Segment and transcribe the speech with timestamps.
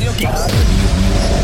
[0.00, 0.30] Radio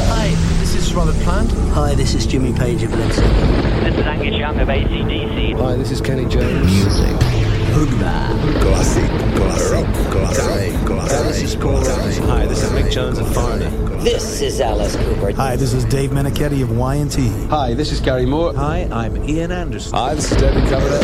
[0.08, 1.50] Hi, this is Robert Plant.
[1.74, 3.84] Hi, this is Jimmy Page of Led Zeppelin.
[3.84, 5.60] This is Angus Young of ACDC.
[5.60, 6.64] Hi, this is Kenny Jones.
[6.64, 7.14] Music.
[7.76, 8.62] Hoogba.
[8.62, 9.10] Classic.
[9.36, 9.84] Classic.
[10.10, 10.86] Classic.
[10.86, 11.26] Classic.
[11.26, 12.16] This is Paul Rose.
[12.16, 13.68] Hi, this is Mick Jones of Foreigner.
[13.98, 15.32] This is Alice Cooper.
[15.32, 17.28] Hi, this is Dave Menichetti of Y&T.
[17.48, 18.54] Hi, this is Gary Moore.
[18.54, 19.92] Hi, I'm Ian Anderson.
[19.92, 21.02] Hi, this is David Coverdale.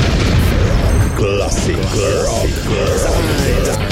[1.19, 1.77] Classic.
[1.77, 3.91] Rock.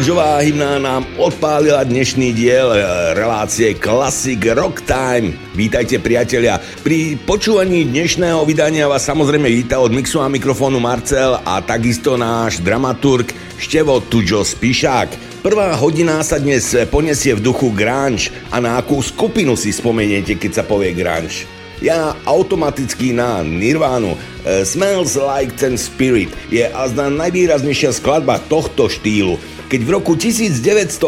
[0.00, 2.80] grungeová hymna nám odpálila dnešný diel e,
[3.12, 5.36] relácie Classic Rock Time.
[5.52, 6.56] Vítajte priatelia.
[6.56, 12.64] Pri počúvaní dnešného vydania vás samozrejme víta od mixu a mikrofónu Marcel a takisto náš
[12.64, 13.28] dramaturg
[13.60, 15.44] Števo Tuďo Spišák.
[15.44, 20.50] Prvá hodina sa dnes poniesie v duchu grunge a na akú skupinu si spomeniete, keď
[20.56, 21.44] sa povie grunge.
[21.84, 24.16] Ja automaticky na Nirvánu.
[24.16, 29.59] Uh, Smells Like Ten Spirit je azda najvýraznejšia skladba tohto štýlu.
[29.70, 30.98] Keď v roku 1987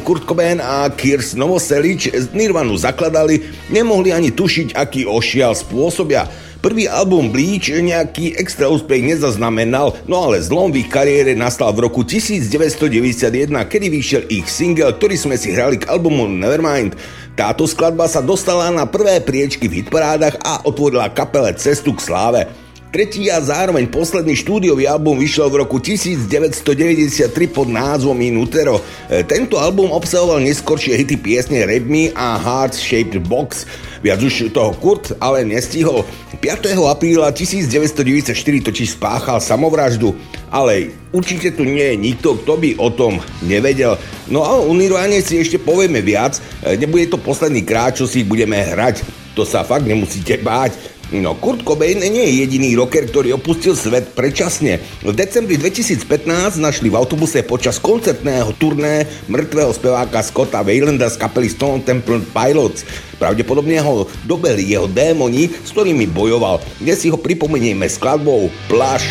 [0.00, 6.24] Kurt Cobain a Kirs Novoselic z Nirvanu zakladali, nemohli ani tušiť, aký ošial spôsobia.
[6.64, 11.92] Prvý album Bleach nejaký extra úspech nezaznamenal, no ale zlom v ich kariére nastal v
[11.92, 16.96] roku 1991, kedy vyšiel ich single, ktorý sme si hrali k albumu Nevermind.
[17.36, 22.48] Táto skladba sa dostala na prvé priečky v hitparádach a otvorila kapele cestu k sláve.
[22.88, 28.80] Tretí a zároveň posledný štúdiový album vyšiel v roku 1993 pod názvom Inutero.
[29.12, 33.68] E, tento album obsahoval neskoršie hity piesne Rap Me a Heart Shaped Box.
[34.00, 36.08] Viac už toho Kurt ale nestihol.
[36.40, 36.64] 5.
[36.88, 40.16] apríla 1994 totiž spáchal samovraždu,
[40.48, 44.00] ale určite tu nie je nikto, kto by o tom nevedel.
[44.32, 48.24] No a o Nirvane si ešte povieme viac, e, nebude to posledný krát, čo si
[48.24, 49.04] budeme hrať.
[49.36, 50.97] To sa fakt nemusíte báť.
[51.08, 54.76] No, Kurt Cobain nie je jediný rocker, ktorý opustil svet predčasne.
[55.00, 56.04] V decembri 2015
[56.60, 62.84] našli v autobuse počas koncertného turné mŕtvého speváka Scotta Waylanda z kapely Stone Temple Pilots.
[63.16, 66.60] Pravdepodobne ho dobeli jeho démoni, s ktorými bojoval.
[66.76, 69.08] Dnes si ho pripomenieme skladbou Plash.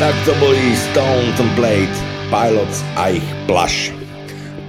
[0.00, 1.92] Tak to boli Stone Template,
[2.32, 3.92] Pilots a ich Plush.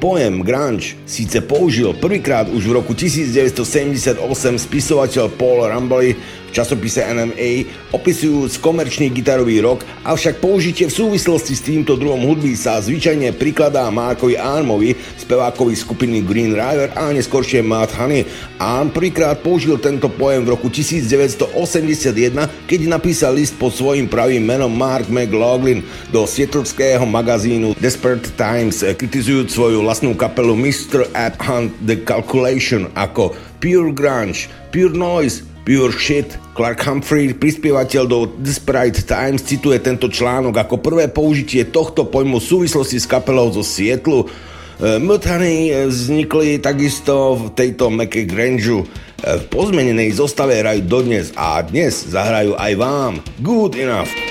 [0.03, 4.19] Pojem grunge síce použil prvýkrát už v roku 1978
[4.59, 6.19] spisovateľ Paul Rumbly
[6.51, 7.65] časopise NMA,
[7.96, 13.88] opisujúc komerčný gitarový rok, avšak použitie v súvislosti s týmto druhom hudby sa zvyčajne prikladá
[13.89, 18.27] Markovi Armovi, spevákovi skupiny Green River a neskôršie Matt Honey.
[18.60, 24.70] Arm prvýkrát použil tento pojem v roku 1981, keď napísal list pod svojim pravým menom
[24.70, 25.81] Mark McLaughlin
[26.12, 31.08] do sietlského magazínu Desperate Times, kritizujúc svoju vlastnú kapelu Mr.
[31.15, 36.38] At Hunt The Calculation ako Pure Grunge, Pure Noise, Pure Shit.
[36.51, 42.48] Clark Humphrey, prispievateľ do Desperate Times, cituje tento článok ako prvé použitie tohto pojmu v
[42.50, 44.25] súvislosti s kapelou zo Sietlu.
[44.25, 44.27] E,
[45.00, 48.84] Mutany vznikli takisto v tejto Mekke Grangeu.
[48.84, 48.88] E,
[49.41, 53.13] v pozmenenej zostave hrajú dodnes a dnes zahrajú aj vám.
[53.39, 54.30] Good enough.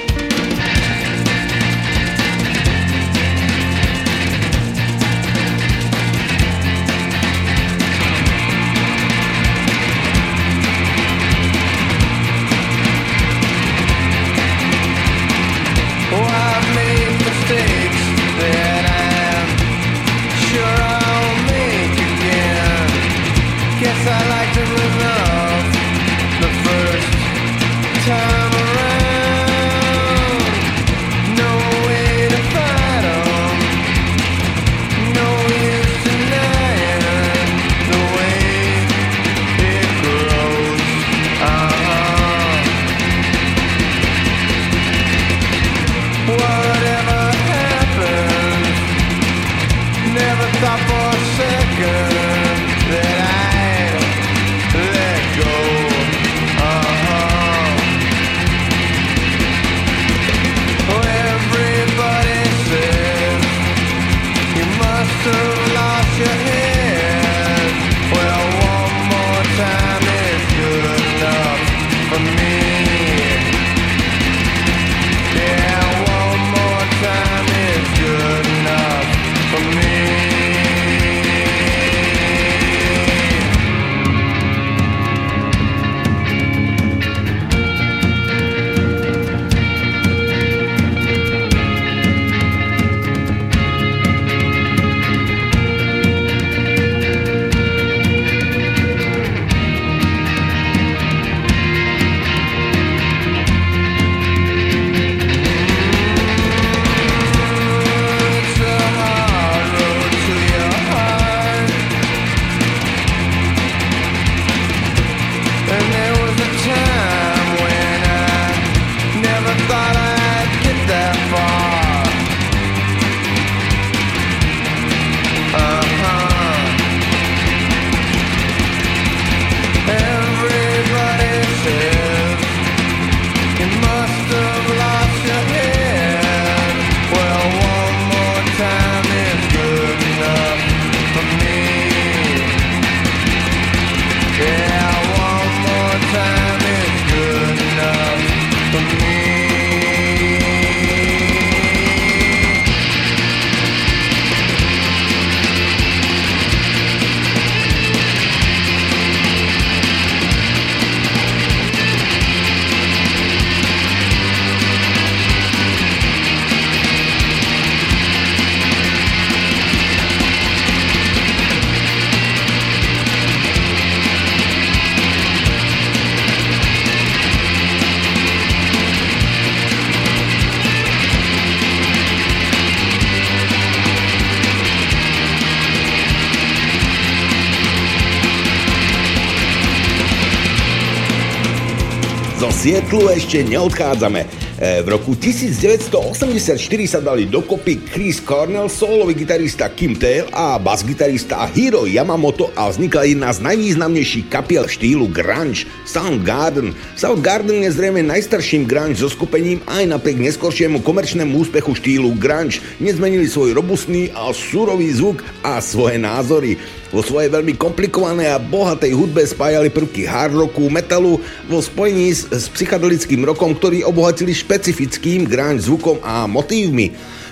[192.61, 194.21] Sietlu ešte neodchádzame.
[194.21, 201.41] E, v roku 1984 sa dali dokopy Chris Cornell, solový gitarista Kim Tail a basgitarista
[201.57, 206.77] Hiro Yamamoto a vznikla jedna z najvýznamnejších kapiel štýlu grunge, Soundgarden.
[207.01, 212.61] Soundgarden je zrejme najstarším grunge so skupením aj napriek neskoršiemu komerčnému úspechu štýlu grunge.
[212.77, 216.61] Nezmenili svoj robustný a surový zvuk a svoje názory.
[216.91, 222.27] Vo svojej veľmi komplikovanej a bohatej hudbe spájali prvky hard rocku, metalu vo spojení s,
[222.27, 226.91] s psychedelickým rokom, ktorý obohatili špecifickým grunge zvukom a motívmi.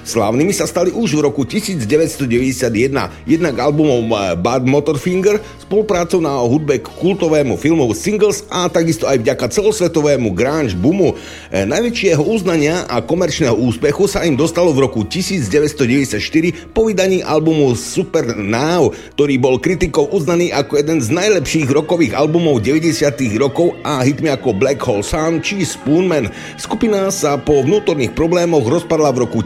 [0.08, 6.80] Slávnymi sa stali už v roku 1991, jednak albumom eh, Bad Motorfinger, spoluprácou na hudbe
[6.80, 11.12] k kultovému filmu Singles a takisto aj vďaka celosvetovému grunge boomu.
[11.52, 17.76] Eh, Najväčšieho uznania a komerčného úspechu sa im dostalo v roku 1994 po vydaní albumu
[17.76, 23.12] Super Now, ktorý bol kritikou uznaný ako jeden z najlepších rokových albumov 90.
[23.36, 26.32] rokov a hitmi ako Black Hole Sun či Spoonman.
[26.56, 29.44] Skupina sa po vnútorných problémoch rozpadla v roku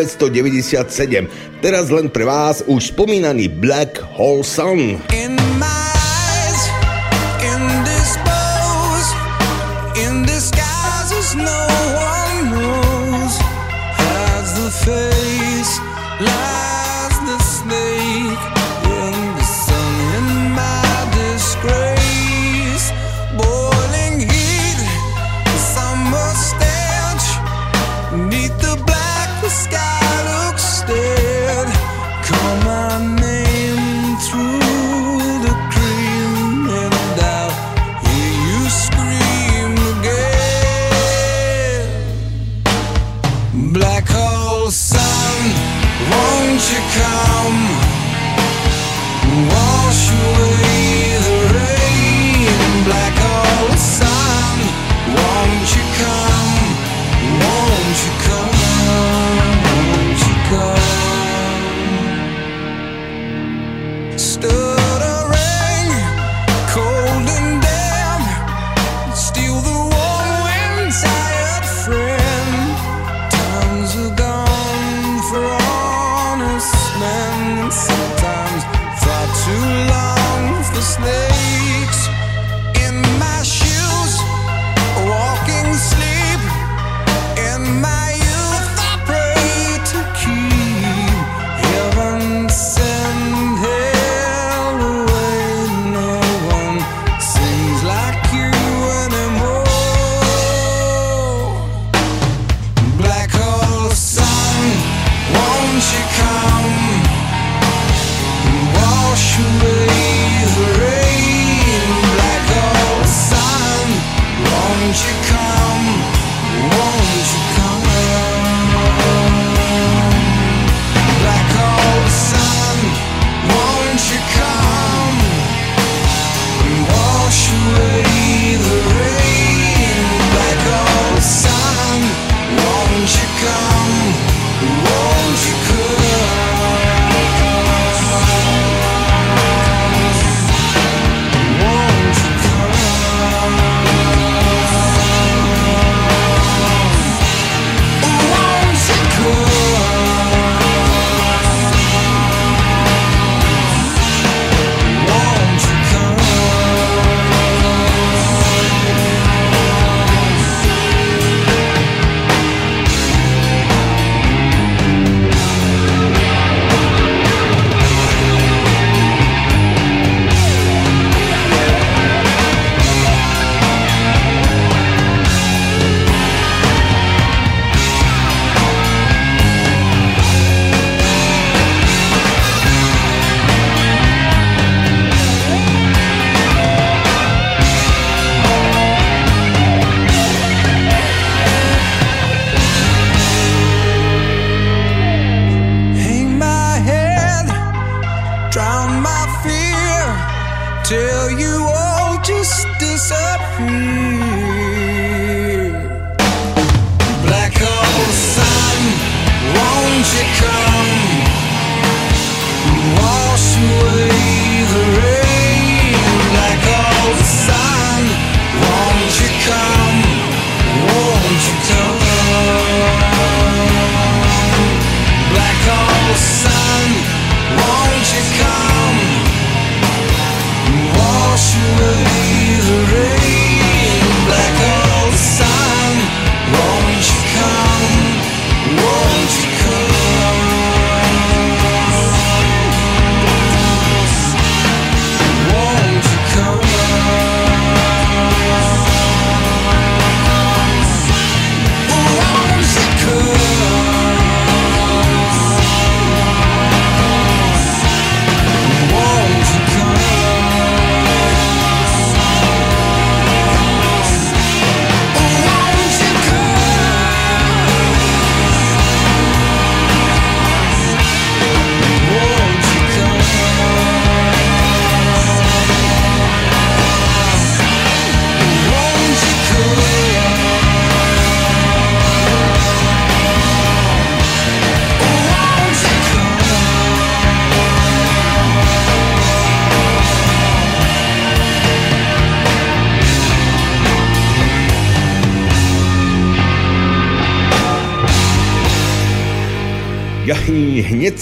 [0.00, 1.28] 1997.
[1.60, 4.96] Teraz len pre vás už spomínaný Black Hole Sun.
[5.12, 5.89] In my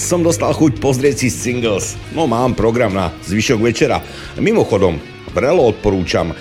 [0.08, 2.00] som dostal chuť pozrieť si singles.
[2.16, 4.00] No mám program na zvyšok večera.
[4.40, 4.96] Mimochodom,
[5.36, 6.32] vrelo odporúčam.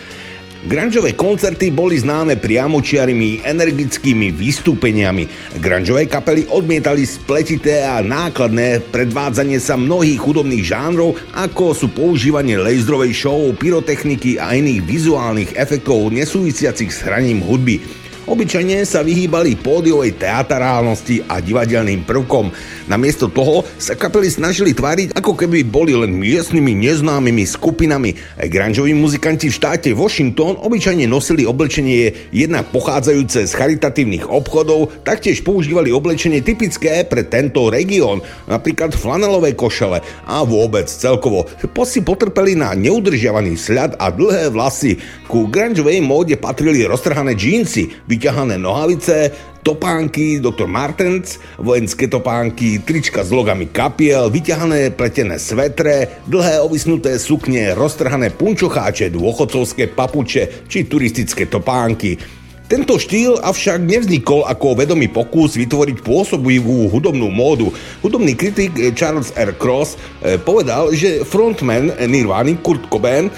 [0.63, 5.27] Grungeové koncerty boli známe priamočiarými energickými vystúpeniami.
[5.59, 13.11] Grungeové kapely odmietali spletité a nákladné predvádzanie sa mnohých chudobných žánrov, ako sú používanie laserovej
[13.11, 18.07] show, pyrotechniky a iných vizuálnych efektov nesúvisiacich s hraním hudby.
[18.27, 22.51] Obyčajne sa vyhýbali pódiovej teatrálnosti a divadelným prvkom.
[22.87, 28.15] Namiesto toho sa kapely snažili tváriť, ako keby boli len miestnymi neznámymi skupinami.
[28.39, 35.91] Grungeoví muzikanti v štáte Washington obyčajne nosili oblečenie jednak pochádzajúce z charitatívnych obchodov, taktiež používali
[35.91, 41.43] oblečenie typické pre tento región, napríklad flanelové košele a vôbec celkovo.
[41.87, 44.99] Si potrpeli na neudržiavaný sľad a dlhé vlasy.
[45.27, 49.31] Ku grungeovej móde patrili roztrhané džínsy, vyťahané nohavice,
[49.63, 50.67] topánky Dr.
[50.67, 59.13] Martens, vojenské topánky, trička s logami kapiel, vyťahané pletené svetre, dlhé ovisnuté sukne, roztrhané punčocháče,
[59.13, 62.37] dôchodcovské papuče či turistické topánky.
[62.67, 67.71] Tento štýl avšak nevznikol ako vedomý pokus vytvoriť pôsobivú hudobnú módu.
[68.03, 69.55] Hudobný kritik Charles R.
[69.55, 73.31] Cross eh, povedal, že frontman Nirvana Kurt Cobain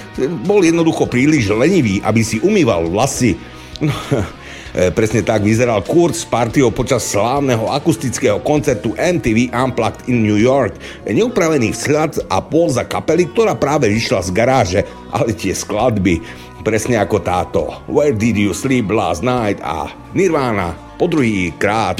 [0.50, 3.38] bol jednoducho príliš lenivý, aby si umýval vlasy.
[3.86, 3.94] No,
[4.94, 10.78] presne tak vyzeral Kurt s partiou počas slávneho akustického koncertu MTV Unplugged in New York.
[11.06, 16.22] Neupravený vzhľad a póza kapely, ktorá práve vyšla z garáže, ale tie skladby,
[16.62, 17.62] presne ako táto.
[17.90, 19.58] Where did you sleep last night?
[19.64, 21.98] A Nirvana po druhý krát.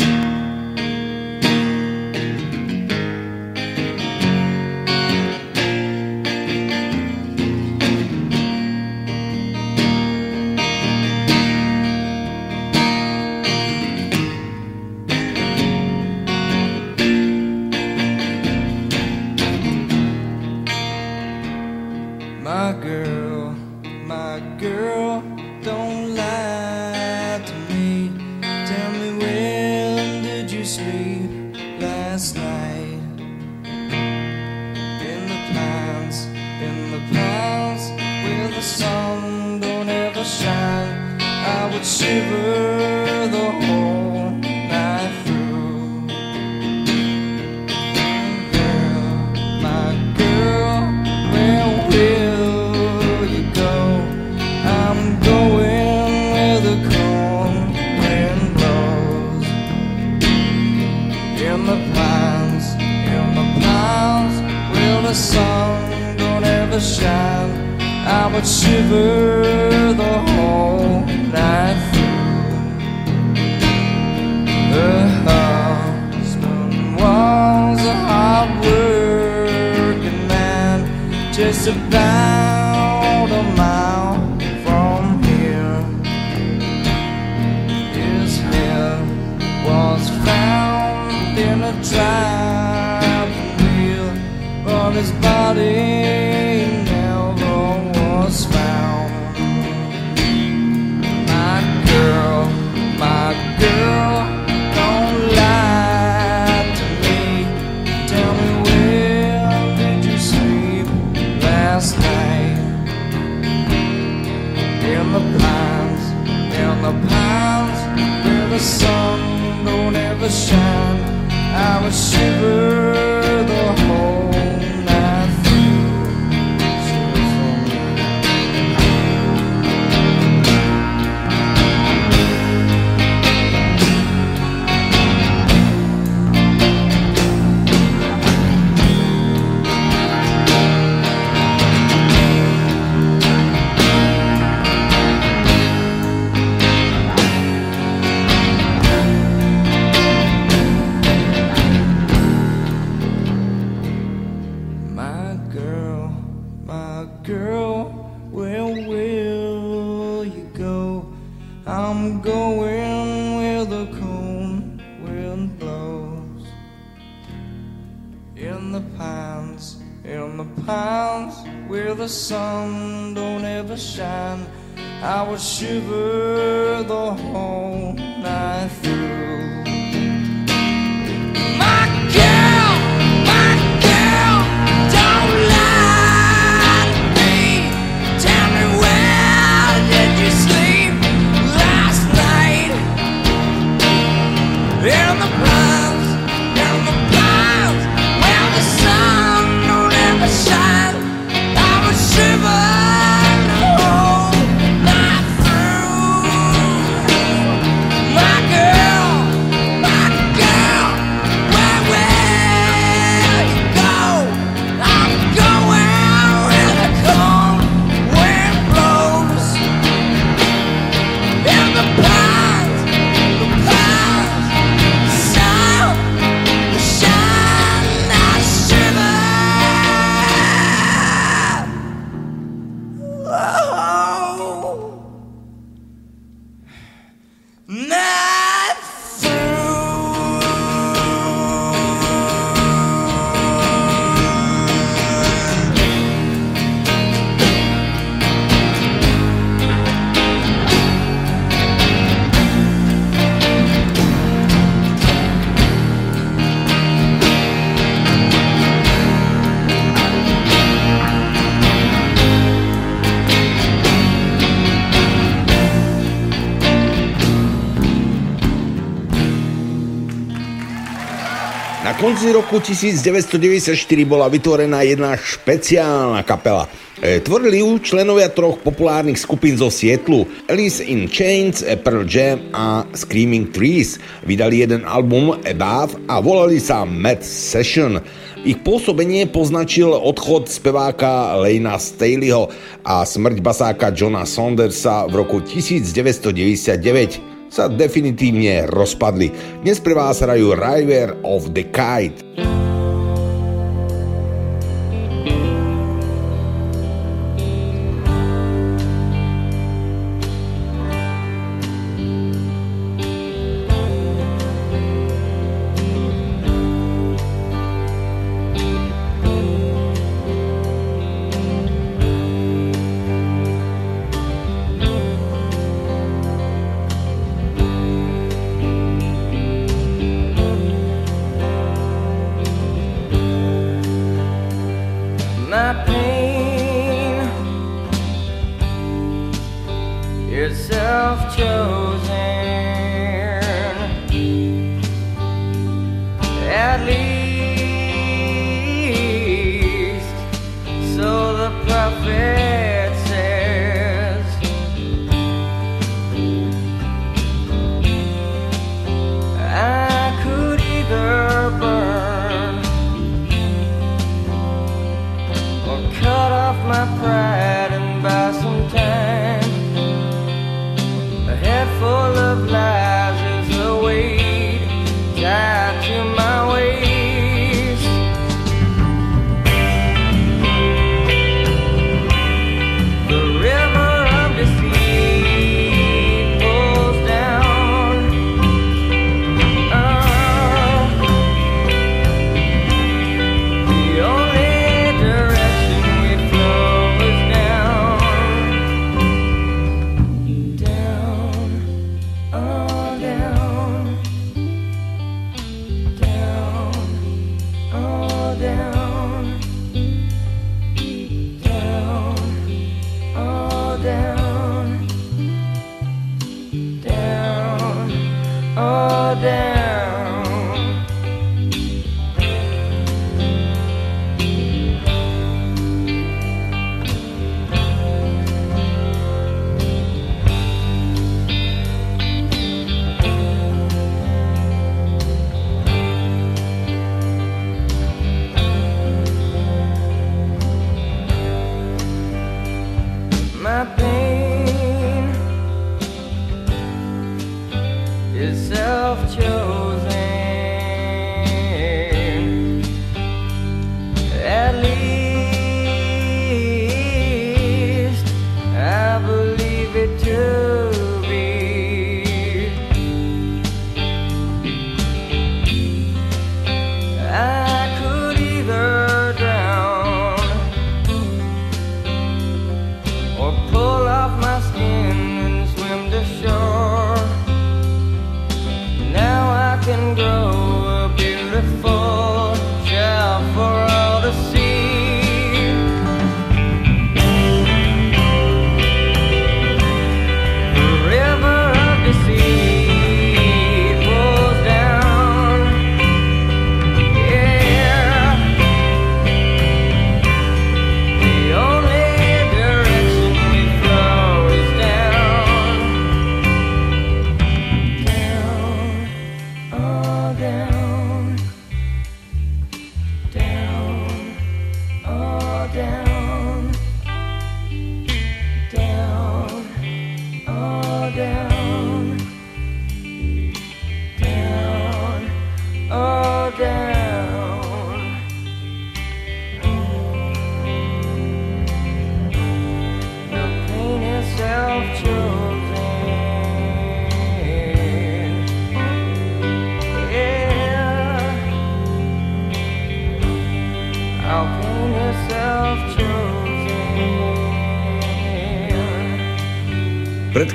[272.30, 276.70] Konci roku 1994 bola vytvorená jedna špeciálna kapela.
[277.02, 282.86] E, tvorili ju členovia troch populárnych skupín zo Sietlu Alice in Chains, Pearl Jam a
[282.94, 283.98] Screaming Trees.
[284.22, 287.98] Vydali jeden album Above a volali sa Mad Session.
[288.46, 292.54] Ich pôsobenie poznačil odchod speváka Lejna Staleyho
[292.86, 299.34] a smrť basáka Johna Saundersa v roku 1999 sa definitívne rozpadli.
[299.66, 302.69] Dnes pre vás hrajú River of the Kite.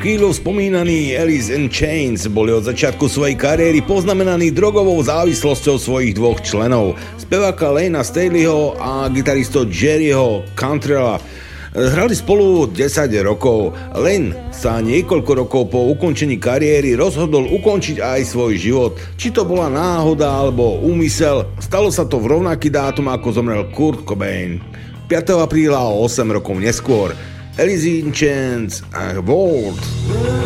[0.04, 6.44] Chvíľou spomínaný Alice in Chains boli od začiatku svojej kariéry poznamenaní drogovou závislosťou svojich dvoch
[6.44, 11.16] členov, speváka Lena Staleyho a gitaristo Jerryho Cantrella.
[11.72, 12.84] Hrali spolu 10
[13.24, 13.72] rokov.
[13.96, 18.92] Len sa niekoľko rokov po ukončení kariéry rozhodol ukončiť aj svoj život.
[19.16, 24.04] Či to bola náhoda alebo úmysel, stalo sa to v rovnaký dátum ako zomrel Kurt
[24.04, 24.60] Cobain.
[25.08, 25.40] 5.
[25.40, 27.16] apríla o 8 rokov neskôr.
[27.56, 30.43] Alice in Chains a World.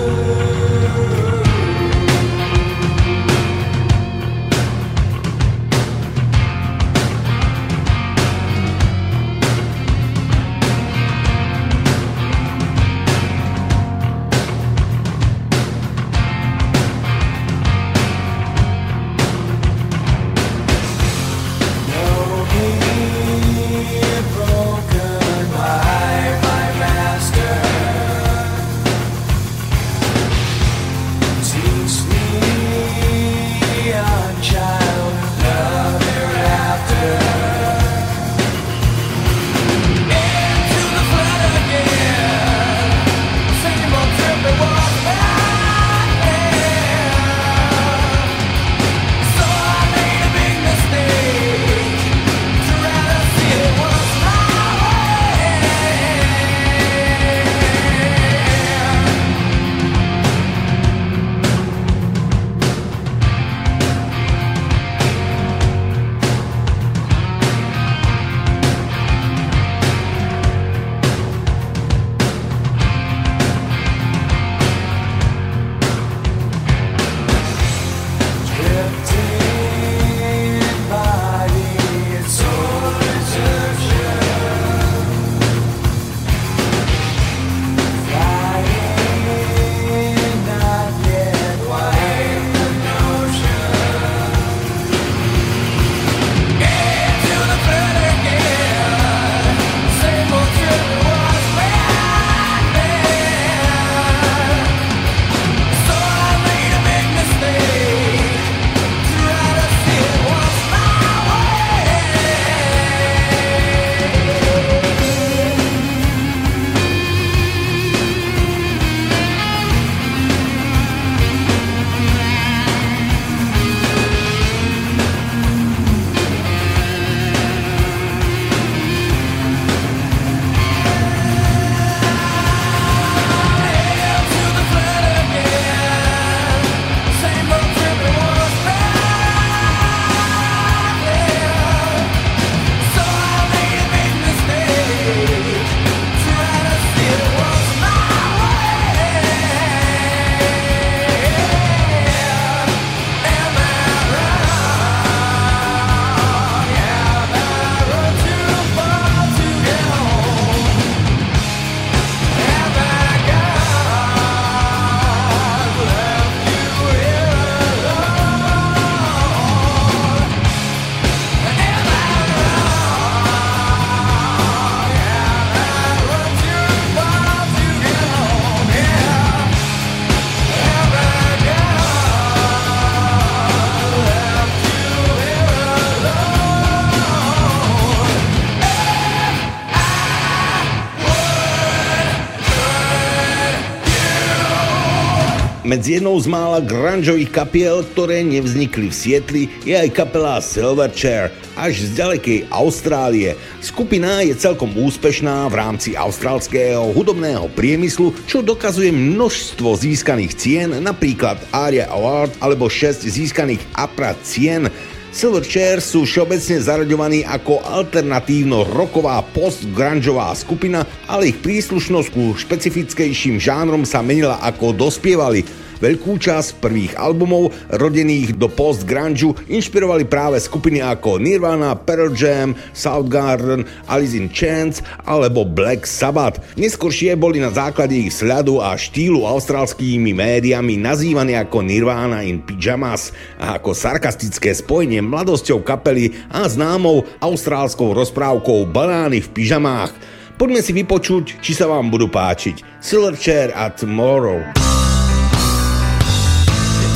[195.69, 201.29] Medzi jednou z mála grungeových kapiel, ktoré nevznikli v Sietli, je aj kapela Silverchair,
[201.61, 203.37] až z ďalekej Austrálie.
[203.61, 211.37] Skupina je celkom úspešná v rámci austrálského hudobného priemyslu, čo dokazuje množstvo získaných cien, napríklad
[211.53, 214.73] ARIA Award alebo 6 získaných APRA cien,
[215.09, 224.05] Silverchair sú všeobecne zaraďovaní ako alternatívno-roková post-grungeová skupina, ale ich príslušnosť ku špecifickejším žánrom sa
[224.05, 225.43] menila ako dospievali.
[225.79, 233.63] Veľkú časť prvých albumov rodených do post-grunge inšpirovali práve skupiny ako Nirvana, Pearl Jam, Soundgarden,
[233.87, 236.43] Alice in Chains alebo Black Sabbath.
[236.59, 243.15] Neskôršie boli na základe ich sľadu a štýlu austrálskými médiami nazývaní ako Nirvana in Pyjamas
[243.39, 249.95] a ako sarkastické spojenie mladosťou kapely a známou austrálskou rozprávkou Banány v pyžamách.
[250.39, 252.79] Poďme si vypočuť, či sa vám budú páčiť.
[252.79, 254.78] Silverchair a Tomorrow.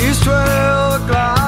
[0.00, 1.41] It's 12 o'clock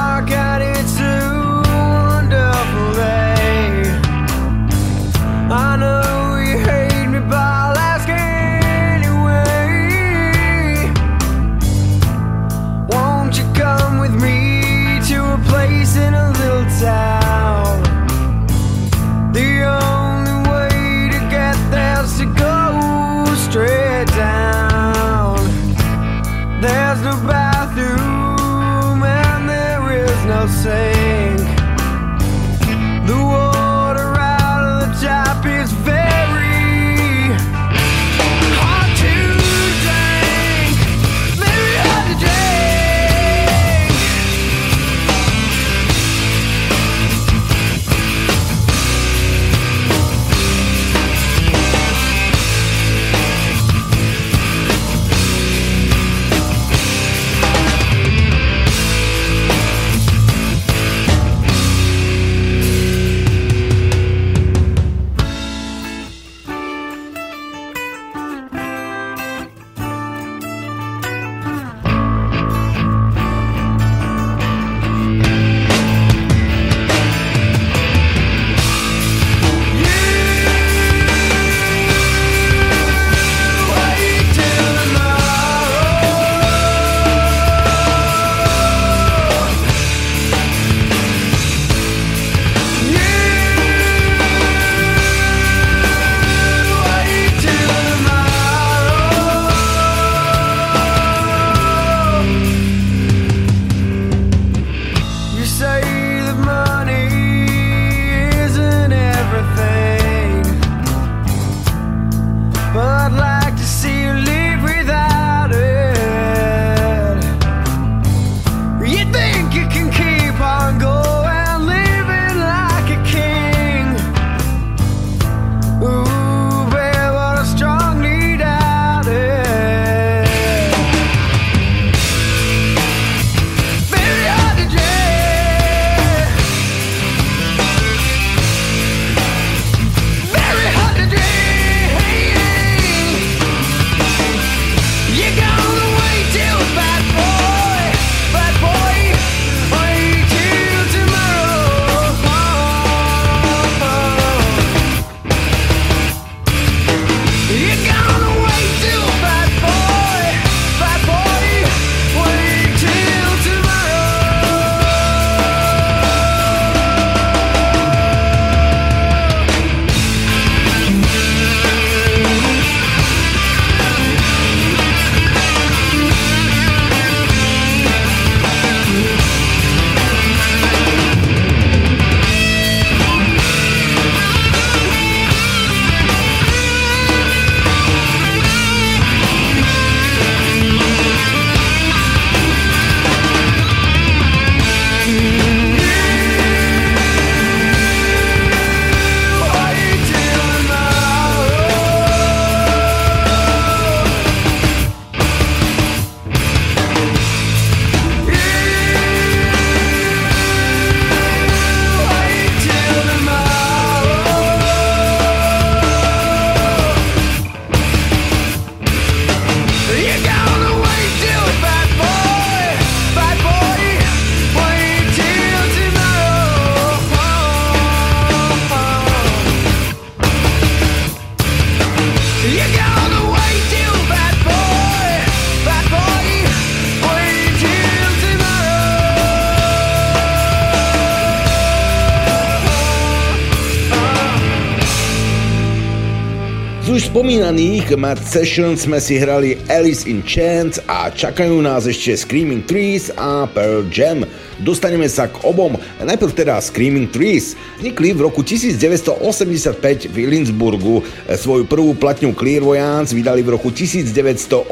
[247.45, 253.13] spomínaných Mad Sessions sme si hrali Alice in Chains a čakajú nás ešte Screaming Trees
[253.21, 254.25] a Pearl Jam.
[254.65, 255.77] Dostaneme sa k obom.
[256.01, 257.53] Najprv teda Screaming Trees.
[257.77, 261.05] Vznikli v roku 1985 v Illinsburgu.
[261.29, 264.65] Svoju prvú platňu Clairvoyance vydali v roku 1986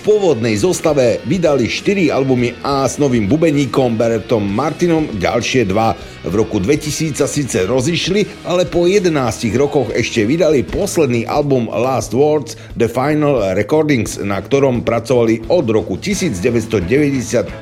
[0.00, 5.94] pôvodnej zostave vydali 4 albumy a s novým bubeníkom Beretom Martinom ďalšie dva.
[6.24, 9.12] V roku 2000 sa síce rozišli, ale po 11
[9.56, 16.00] rokoch ešte vydali posledný album Last Words The Final Recordings, na ktorom pracovali od roku
[16.00, 17.60] 1998.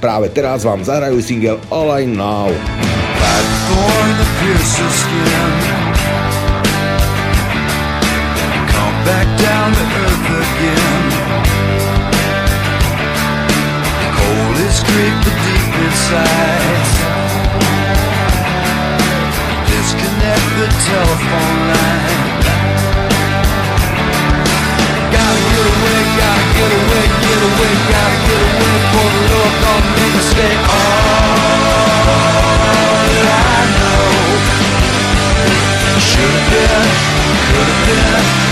[0.00, 2.48] Práve teraz vám zahrajú single All I Know.
[3.20, 5.89] back
[16.10, 16.90] deep.
[19.70, 22.30] Disconnect the telephone line.
[25.14, 29.82] Gotta get away, gotta get away, get away, gotta get away for the look on
[29.94, 31.20] me to stay all
[33.22, 34.10] I know.
[36.08, 36.90] Should've been,
[37.46, 38.49] could've been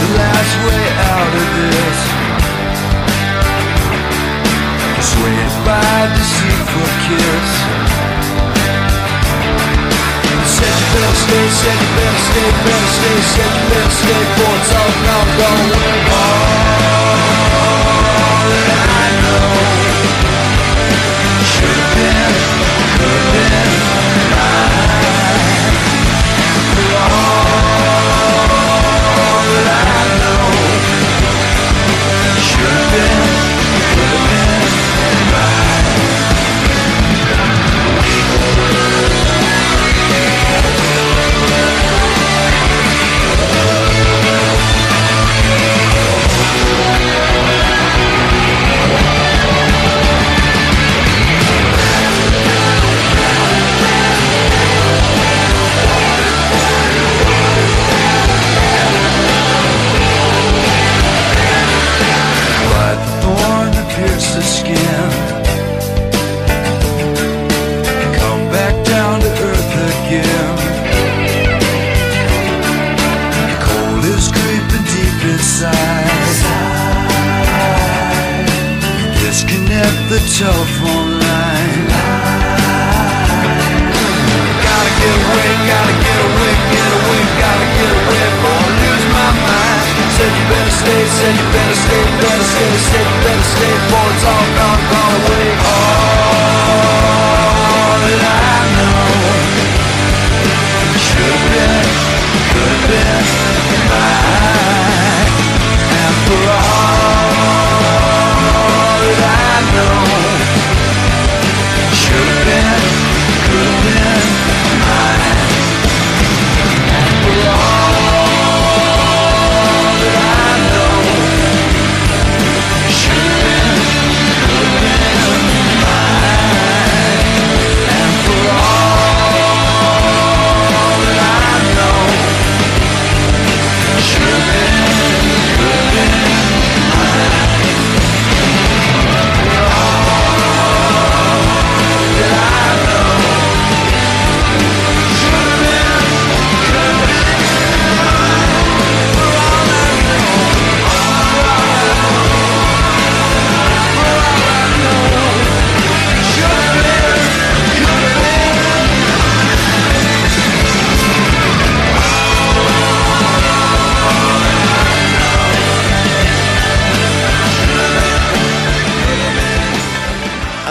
[0.00, 1.98] the last way out of this.
[4.98, 7.50] Swayed by a deceitful kiss
[10.58, 14.54] Said you better stay, said you better stay, better stay Said you better stay for
[14.58, 16.97] it's all gone, gone away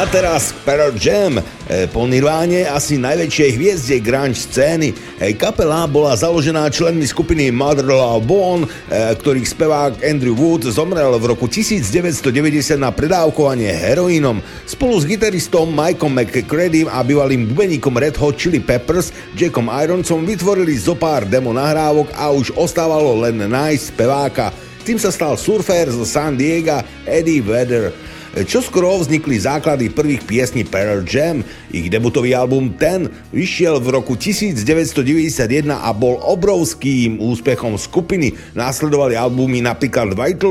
[0.06, 4.94] teraz Pearl Jam, e, po Nirváne asi najväčšej hviezde grunge scény.
[5.42, 11.34] Kapela bola založená členmi skupiny Mother Love Bone, e, ktorých spevák Andrew Wood zomrel v
[11.34, 14.38] roku 1990 na predávkovanie heroínom.
[14.70, 20.78] Spolu s gitaristom Mikeom McCreadym a bývalým bubeníkom Red Hot Chili Peppers Jackom Ironsom vytvorili
[20.78, 24.54] zo pár demo nahrávok a už ostávalo len nájsť speváka.
[24.86, 28.17] Tým sa stal surfer zo San Diego Eddie Vedder.
[28.46, 31.42] Čo skoro vznikli základy prvých piesní Pearl Jam.
[31.74, 38.38] Ich debutový album Ten vyšiel v roku 1991 a bol obrovským úspechom skupiny.
[38.54, 40.46] Následovali albumy napríklad White.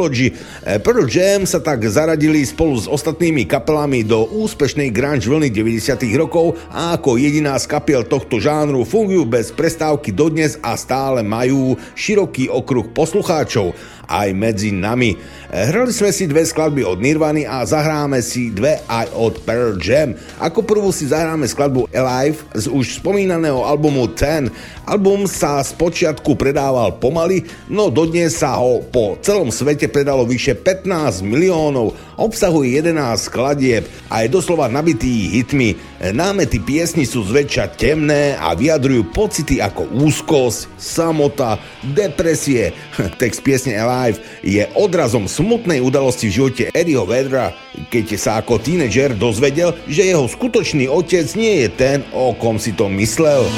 [0.83, 6.59] Pearl Jam sa tak zaradili spolu s ostatnými kapelami do úspešnej grunge vlny 90 rokov
[6.75, 12.51] a ako jediná z kapiel tohto žánru fungujú bez prestávky dodnes a stále majú široký
[12.51, 15.19] okruh poslucháčov aj medzi nami.
[15.51, 20.15] Hrali sme si dve skladby od Nirvany a zahráme si dve aj od Pearl Jam.
[20.43, 24.51] Ako prvú si zahráme skladbu Alive z už spomínaného albumu Ten.
[24.87, 30.55] Album sa z počiatku predával pomaly, no dodnes sa ho po celom svete predalo vyše
[30.55, 31.95] 15 miliónov.
[32.17, 35.75] Obsahuje 11 skladieb a je doslova nabitý hitmi.
[35.97, 41.57] Námety piesni sú zväčša temné a vyjadrujú pocity ako úzkosť, samota,
[41.97, 42.77] depresie.
[43.21, 47.57] Text piesne Alive je odrazom smutnej udalosti v živote Eddieho Vedra,
[47.89, 52.77] keď sa ako tínedžer dozvedel, že jeho skutočný otec nie je ten, o kom si
[52.77, 53.49] to myslel.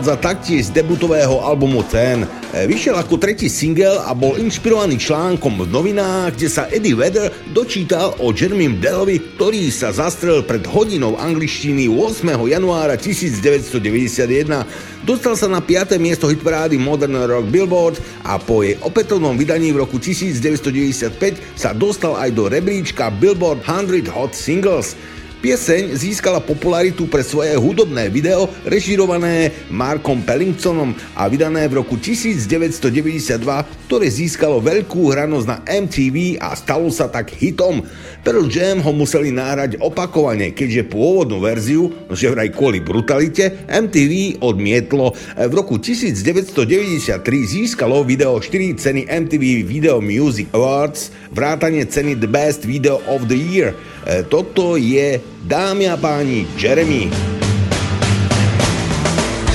[0.00, 2.24] Pochádza taktiež z debutového albumu Ten.
[2.24, 7.28] E, Vyšiel ako tretí single a bol inšpirovaný článkom v novinách, kde sa Eddie Vedder
[7.52, 12.32] dočítal o Jeremym Dellovi, ktorý sa zastrel pred hodinou angličtiny 8.
[12.32, 15.04] januára 1991.
[15.04, 16.00] Dostal sa na 5.
[16.00, 22.16] miesto hitparády Modern Rock Billboard a po jej opätovnom vydaní v roku 1995 sa dostal
[22.16, 24.96] aj do rebríčka Billboard 100 Hot Singles.
[25.40, 33.40] Pieseň získala popularitu pre svoje hudobné video režirované Markom Pellingtonom a vydané v roku 1992,
[33.88, 37.80] ktoré získalo veľkú hranosť na MTV a stalo sa tak hitom.
[38.20, 45.16] Pearl Jam ho museli náhrať opakovane, keďže pôvodnú verziu, že vraj kvôli brutalite, MTV odmietlo.
[45.40, 52.68] V roku 1993 získalo video 4 ceny MTV Video Music Awards, vrátane ceny The Best
[52.68, 53.72] Video of the Year.
[54.04, 55.16] E, Toto je,
[55.48, 57.08] dámy a páni, Jeremy.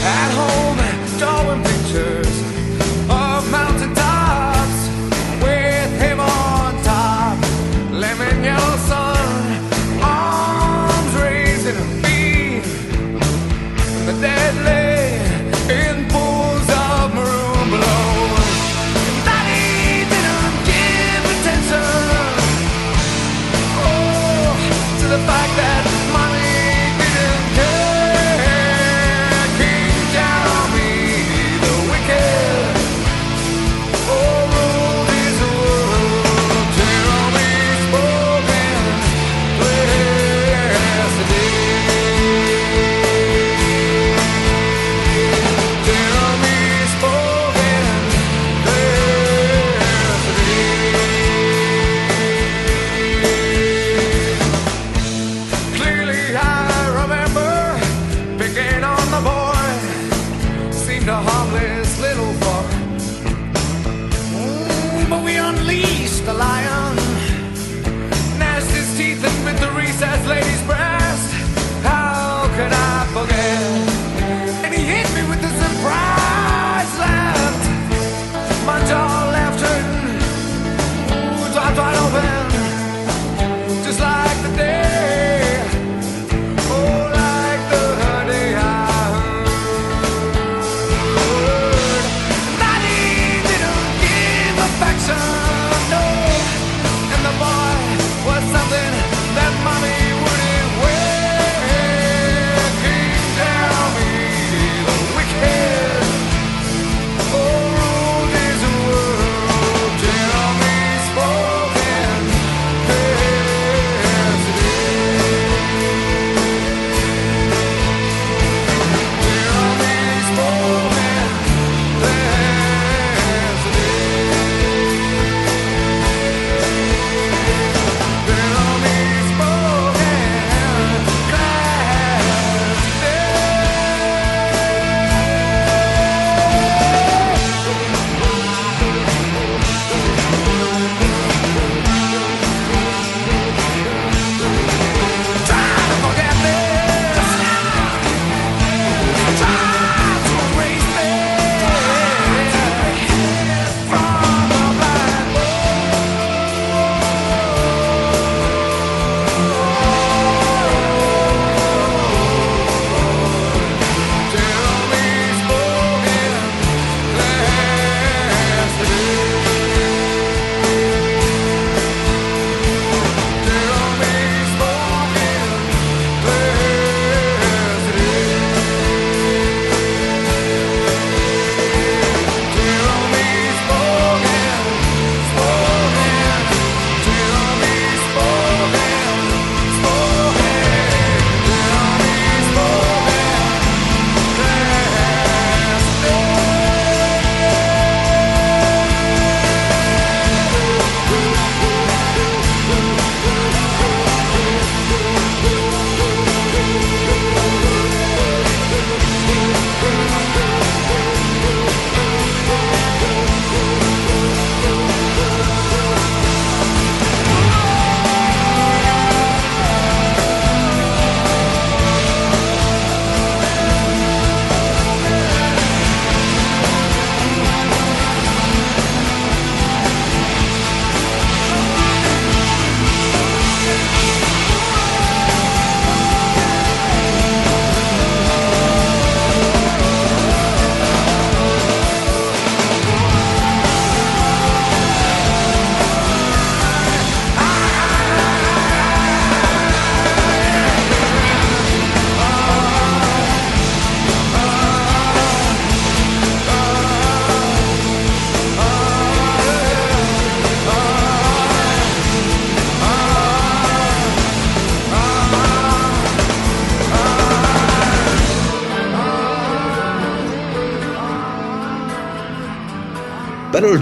[0.06, 0.65] At home,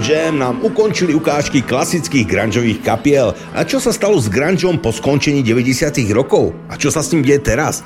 [0.04, 3.32] Jam nám ukončili ukážky klasických grungeových kapiel.
[3.56, 6.52] A čo sa stalo s grungeom po skončení 90 rokov?
[6.68, 7.80] A čo sa s ním deje teraz?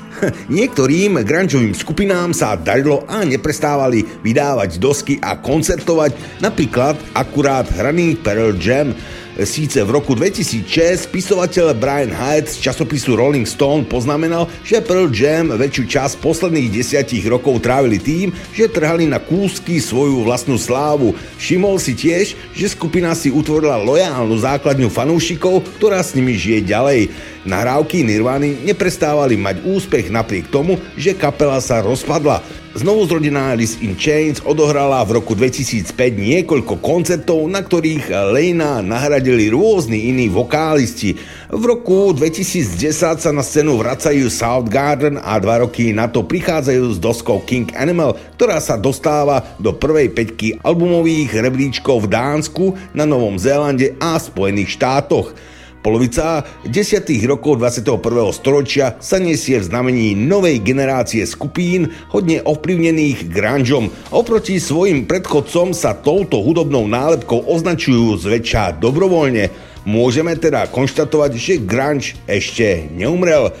[0.51, 8.51] Niektorým grungeovým skupinám sa darilo a neprestávali vydávať dosky a koncertovať, napríklad akurát hraný Pearl
[8.59, 8.91] Jam.
[9.39, 15.55] Síce v roku 2006 spisovateľ Brian Hyatt z časopisu Rolling Stone poznamenal, že Pearl Jam
[15.55, 21.15] väčšiu časť posledných desiatich rokov trávili tým, že trhali na kúsky svoju vlastnú slávu.
[21.39, 27.07] Všimol si tiež, že skupina si utvorila lojálnu základňu fanúšikov, ktorá s nimi žije ďalej.
[27.47, 32.43] Nahrávky Nirvany neprestávali mať úspech napriek tomu, že kapela sa rozpadla.
[32.69, 35.89] Znovu zrodená Alice in Chains odohrala v roku 2005
[36.21, 41.17] niekoľko koncertov, na ktorých Lejna nahradili rôzni iní vokálisti.
[41.49, 47.01] V roku 2010 sa na scénu vracajú Soundgarden a dva roky na to prichádzajú s
[47.01, 53.41] doskou King Animal, ktorá sa dostáva do prvej peťky albumových rebríčkov v Dánsku, na Novom
[53.41, 55.33] Zélande a Spojených štátoch.
[55.79, 58.03] Polovica desiatých rokov 21.
[58.35, 63.87] storočia sa nesie v znamení novej generácie skupín, hodne ovplyvnených grungeom.
[64.11, 69.55] Oproti svojim predchodcom sa touto hudobnou nálepkou označujú zväčša dobrovoľne.
[69.87, 73.55] Môžeme teda konštatovať, že grunge ešte neumrel.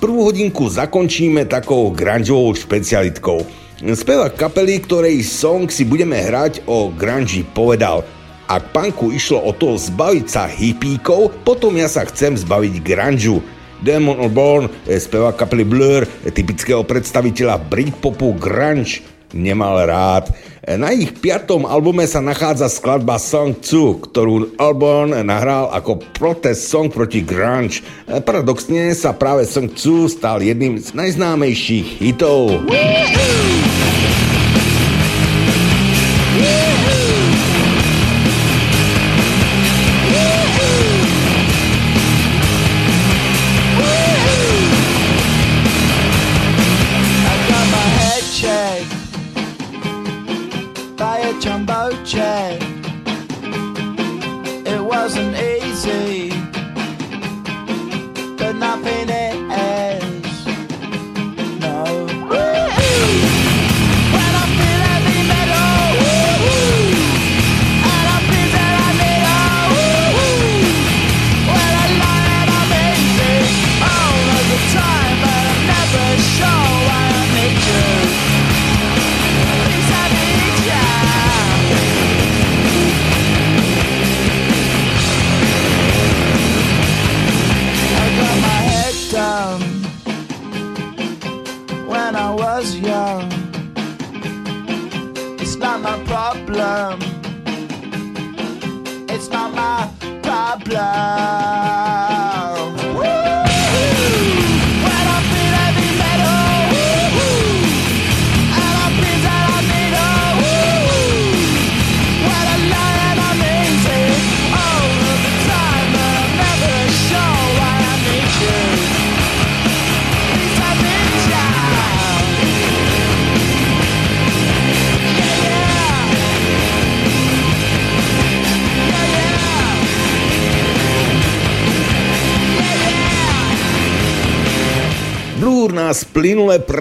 [0.00, 3.44] Prvú hodinku zakončíme takou grungeovou špecialitkou.
[3.84, 8.00] Spevák kapely, ktorej song si budeme hrať o grunge povedal–
[8.44, 13.40] ak panku išlo o to zbaviť sa hippíkov, potom ja sa chcem zbaviť grunge.
[13.84, 19.04] Damon Albarn, eh, spevák kapely Blur, eh, typického predstaviteľa Britpopu grunge,
[19.36, 20.32] nemal rád.
[20.64, 26.72] Eh, na ich piatom albume sa nachádza skladba Song 2, ktorú Albarn nahral ako protest
[26.72, 27.84] song proti grunge.
[28.08, 32.64] Paradoxne sa práve Song 2 stal jedným z najznámejších hitov.
[32.64, 34.23] Woo-hoo!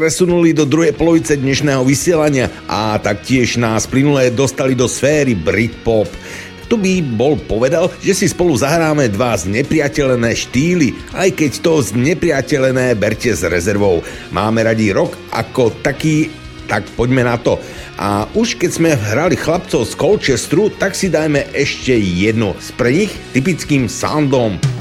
[0.03, 6.11] Presunuli do druhej polovice dnešného vysielania a taktiež nás plynule dostali do sféry Britpop.
[6.67, 12.99] Tu by bol povedal, že si spolu zahráme dva znepriateľené štýly, aj keď to znepriateľené
[12.99, 14.03] berte s rezervou.
[14.35, 16.27] Máme radi rok ako taký,
[16.67, 17.55] tak poďme na to.
[17.95, 22.91] A už keď sme hrali chlapcov z Colchesteru, tak si dajme ešte jednu s pre
[22.91, 24.72] nich typickým soundom.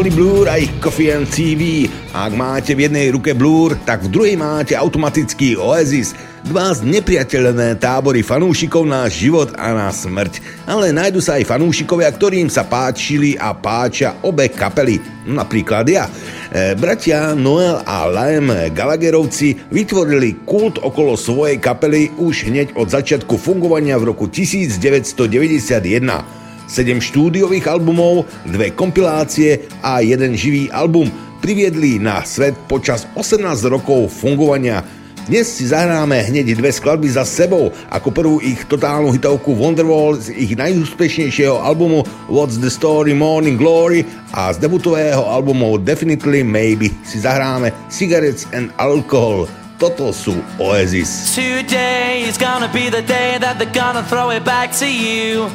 [0.00, 1.84] Boli Blur a ich Coffee and TV.
[2.16, 6.16] Ak máte v jednej ruke Blur, tak v druhej máte automatický Oasis.
[6.40, 10.64] Dva z nepriateľné tábory fanúšikov na život a na smrť.
[10.64, 15.04] Ale nájdu sa aj fanúšikovia, ktorým sa páčili a páčia obe kapely.
[15.28, 16.08] Napríklad ja.
[16.48, 23.36] E, bratia Noel a Liam Gallagherovci vytvorili kult okolo svojej kapely už hneď od začiatku
[23.36, 26.39] fungovania v roku 1991.
[26.70, 31.10] 7 štúdiových albumov, dve kompilácie a jeden živý album
[31.42, 34.86] priviedli na svet počas 18 rokov fungovania.
[35.26, 40.30] Dnes si zahráme hneď dve skladby za sebou, ako prvú ich totálnu hitovku Wonderwall z
[40.30, 47.18] ich najúspešnejšieho albumu What's the Story Morning Glory a z debutového albumu Definitely Maybe si
[47.18, 49.50] zahráme Cigarettes and Alcohol.
[49.80, 51.34] Toto sú Oasis.
[51.34, 55.50] Today is gonna be the day that they're gonna throw it back to you.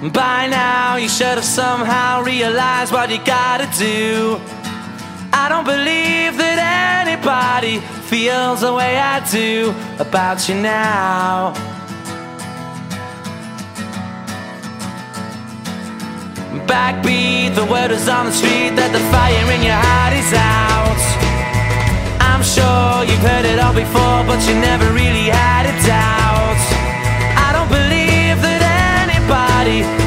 [0.00, 4.40] By now, you should have somehow realized what you gotta do.
[5.30, 11.52] I don't believe that anybody feels the way I do about you now.
[16.66, 21.00] Backbeat, the word is on the street that the fire in your heart is out.
[22.24, 26.19] I'm sure you've heard it all before, but you never really had a doubt.
[29.70, 29.99] body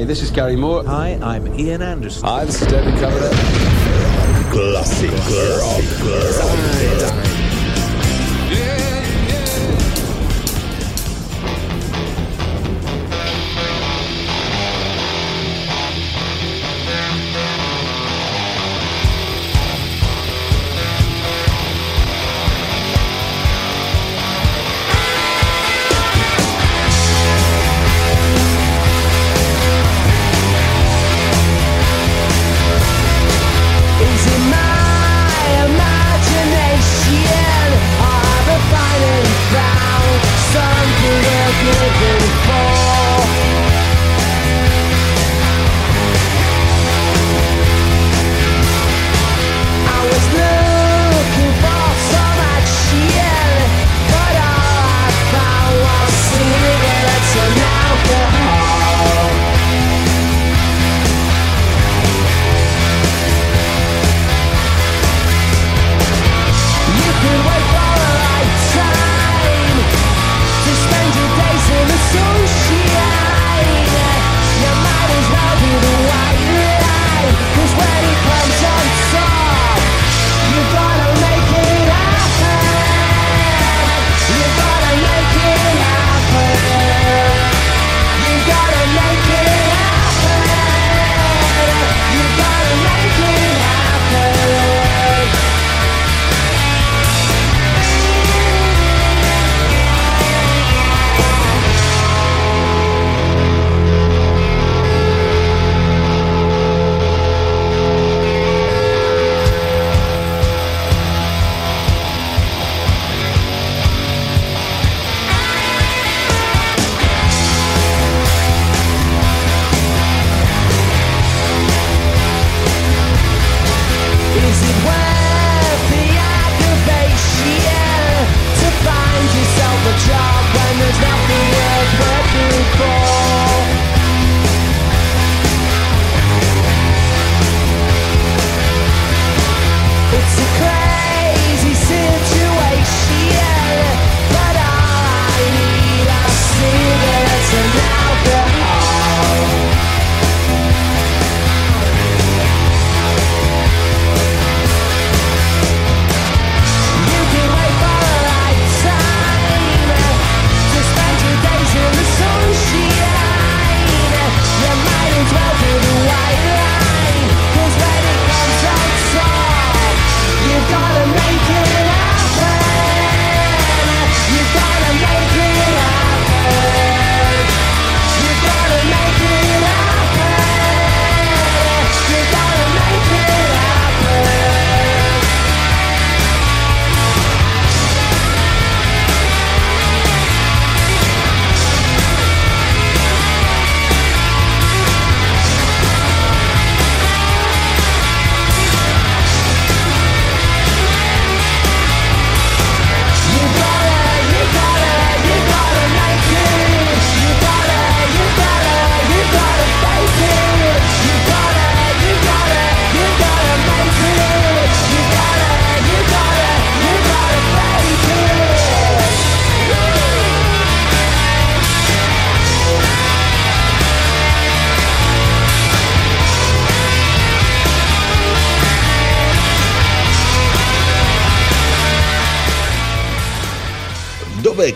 [0.00, 0.82] Hi, this is Gary Moore.
[0.86, 2.24] Hi, I'm Ian Anderson.
[2.24, 2.79] Hi, this is Dave.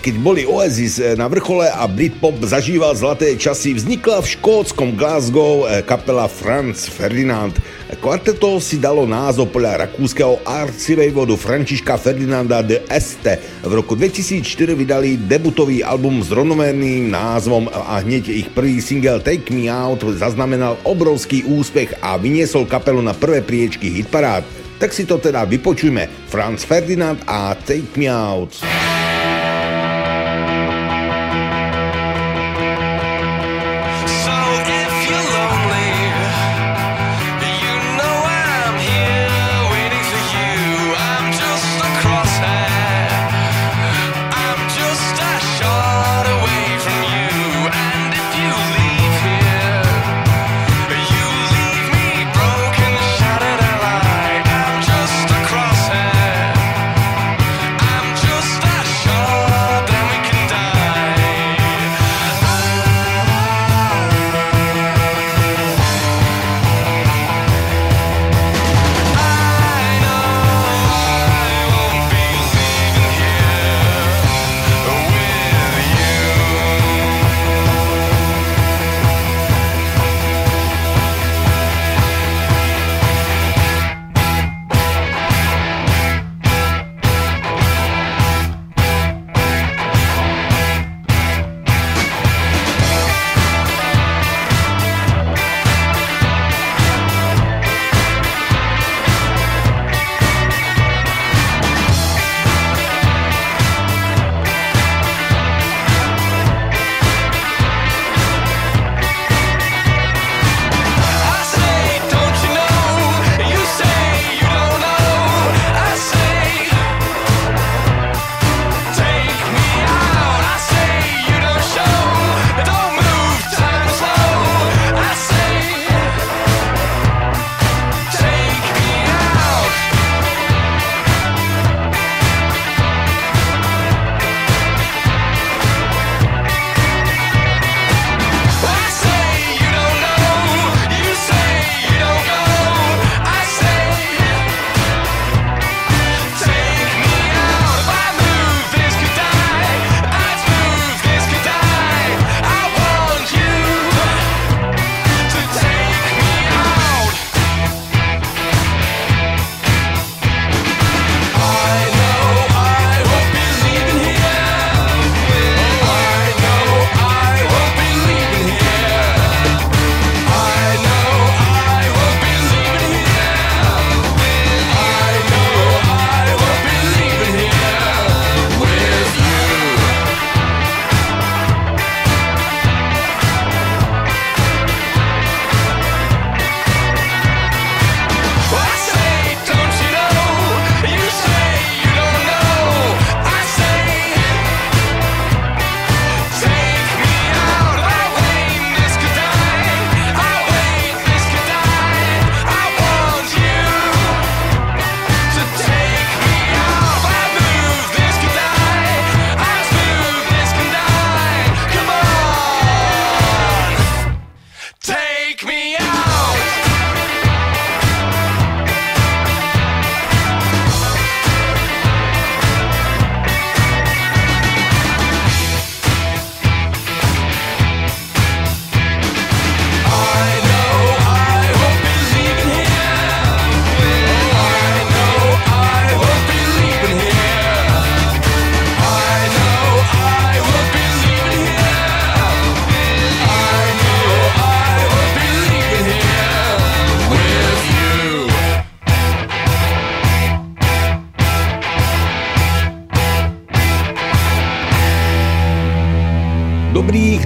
[0.04, 5.64] keď boli Oasis eh, na vrchole a Britpop zažíval zlaté časy, vznikla v škótskom Glasgow
[5.64, 7.56] eh, kapela Franz Ferdinand.
[8.04, 13.40] Kvarteto si dalo názov podľa rakúskeho arcivejvodu Františka Ferdinanda de Este.
[13.64, 19.48] V roku 2004 vydali debutový album s rovnomerným názvom a hneď ich prvý single Take
[19.56, 24.44] Me Out zaznamenal obrovský úspech a vyniesol kapelu na prvé priečky hitparád.
[24.76, 26.28] Tak si to teda vypočujme.
[26.28, 28.60] Franz Ferdinand a Take Me Out.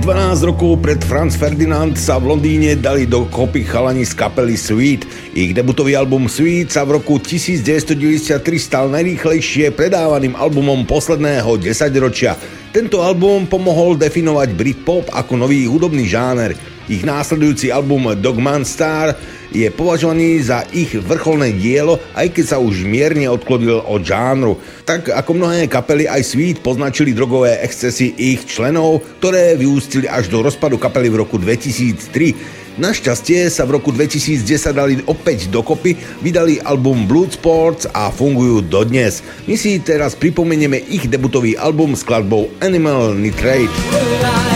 [0.09, 5.05] 12 rokov pred Franz Ferdinand sa v Londýne dali do kopy chalani z kapely Sweet.
[5.36, 12.40] Ich debutový album Sweet sa v roku 1993 stal najrýchlejšie predávaným albumom posledného desaťročia.
[12.72, 16.56] Tento album pomohol definovať Britpop ako nový hudobný žáner.
[16.89, 19.12] Ich následujúci album Dogman Star
[19.52, 24.60] je považovaný za ich vrcholné dielo, aj keď sa už mierne odklonil od žánru.
[24.84, 30.44] Tak ako mnohé kapely aj Sweet poznačili drogové excesy ich členov, ktoré vyústili až do
[30.44, 32.78] rozpadu kapely v roku 2003.
[32.78, 39.18] Našťastie sa v roku 2010 dali opäť dokopy, vydali album Blood Sports a fungujú dodnes.
[39.50, 44.47] My si teraz pripomenieme ich debutový album s skladbou Animal Nitrate.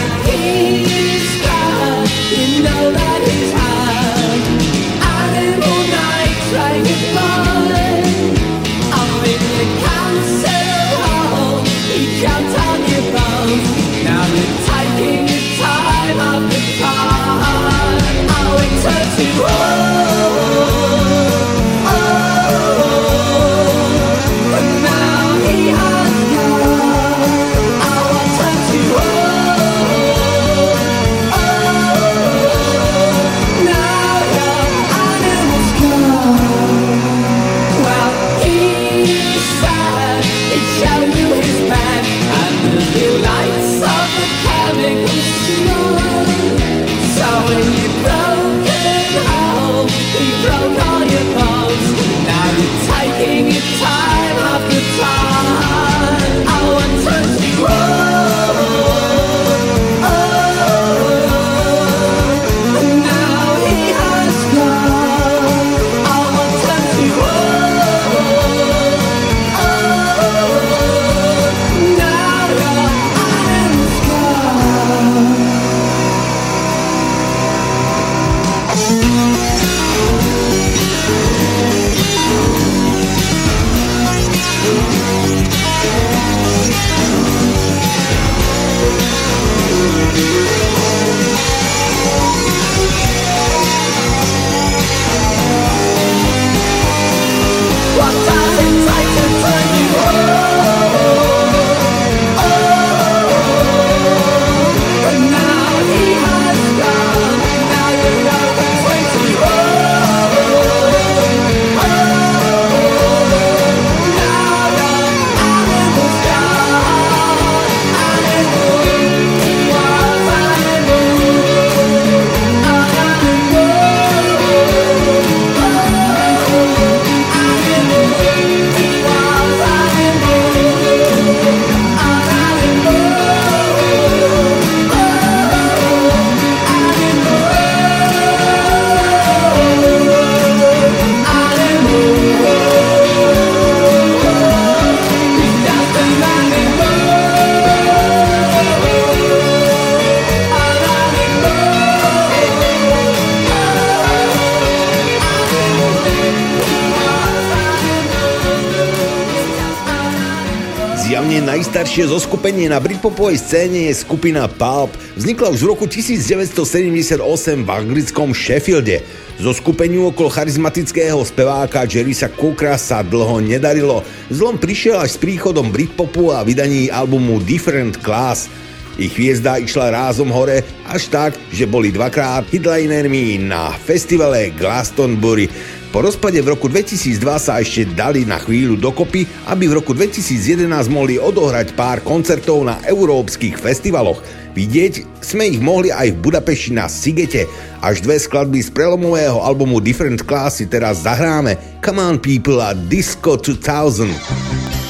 [161.92, 164.96] Najstaršie zoskupenie na britpopovej scéne je skupina Pulp.
[165.12, 169.04] Vznikla už v roku 1978 v anglickom Sheffielde.
[169.36, 174.00] Zo skupeniu okolo charizmatického speváka Jerrysa Cookera sa dlho nedarilo.
[174.32, 178.48] Zlom prišiel až s príchodom Britpopu a vydaní albumu Different Class.
[178.96, 185.44] Ich hviezda išla rázom hore až tak, že boli dvakrát hitlinermi na festivale Glastonbury.
[185.92, 190.64] Po rozpade v roku 2002 sa ešte dali na chvíľu dokopy, aby v roku 2011
[190.88, 194.24] mohli odohrať pár koncertov na európskych festivaloch.
[194.56, 197.44] Vidieť sme ich mohli aj v Budapešti na Sigete.
[197.84, 202.72] Až dve skladby z prelomového albumu Different Class si teraz zahráme Come on People a
[202.72, 204.81] Disco 2000.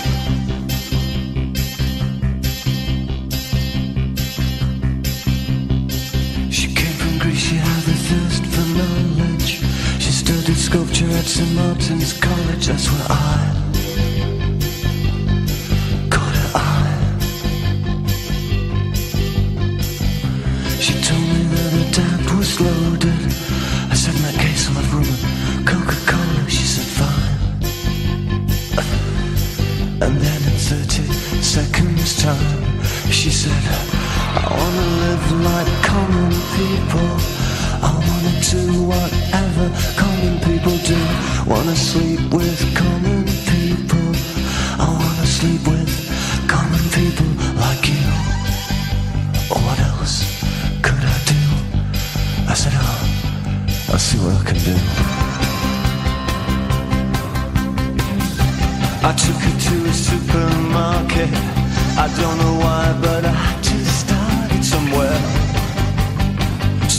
[11.23, 11.55] At St.
[11.55, 13.15] Martin's College, that's where I
[16.11, 16.99] caught her eye.
[20.81, 23.23] She told me that her dad was loaded.
[23.93, 26.43] I said, in that case, have rum and Coca-Cola.
[26.51, 27.37] She said, fine.
[30.05, 31.03] And then in 30
[31.41, 32.81] seconds time,
[33.11, 33.63] she said,
[34.41, 37.42] I wanna live like common people
[38.23, 39.67] wanna do whatever
[39.97, 40.99] common people do.
[41.47, 44.09] Wanna sleep with common people.
[44.79, 45.93] I wanna sleep with
[46.47, 48.07] common people like you.
[49.49, 50.23] What else
[50.83, 51.43] could I do?
[52.49, 54.77] I said, oh, i see what I can do.
[59.05, 61.31] I took her to a supermarket.
[61.99, 63.42] I don't know why, but I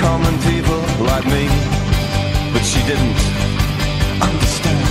[0.00, 0.80] common people
[1.10, 1.44] like me.
[2.52, 3.20] But she didn't
[4.28, 4.84] understand.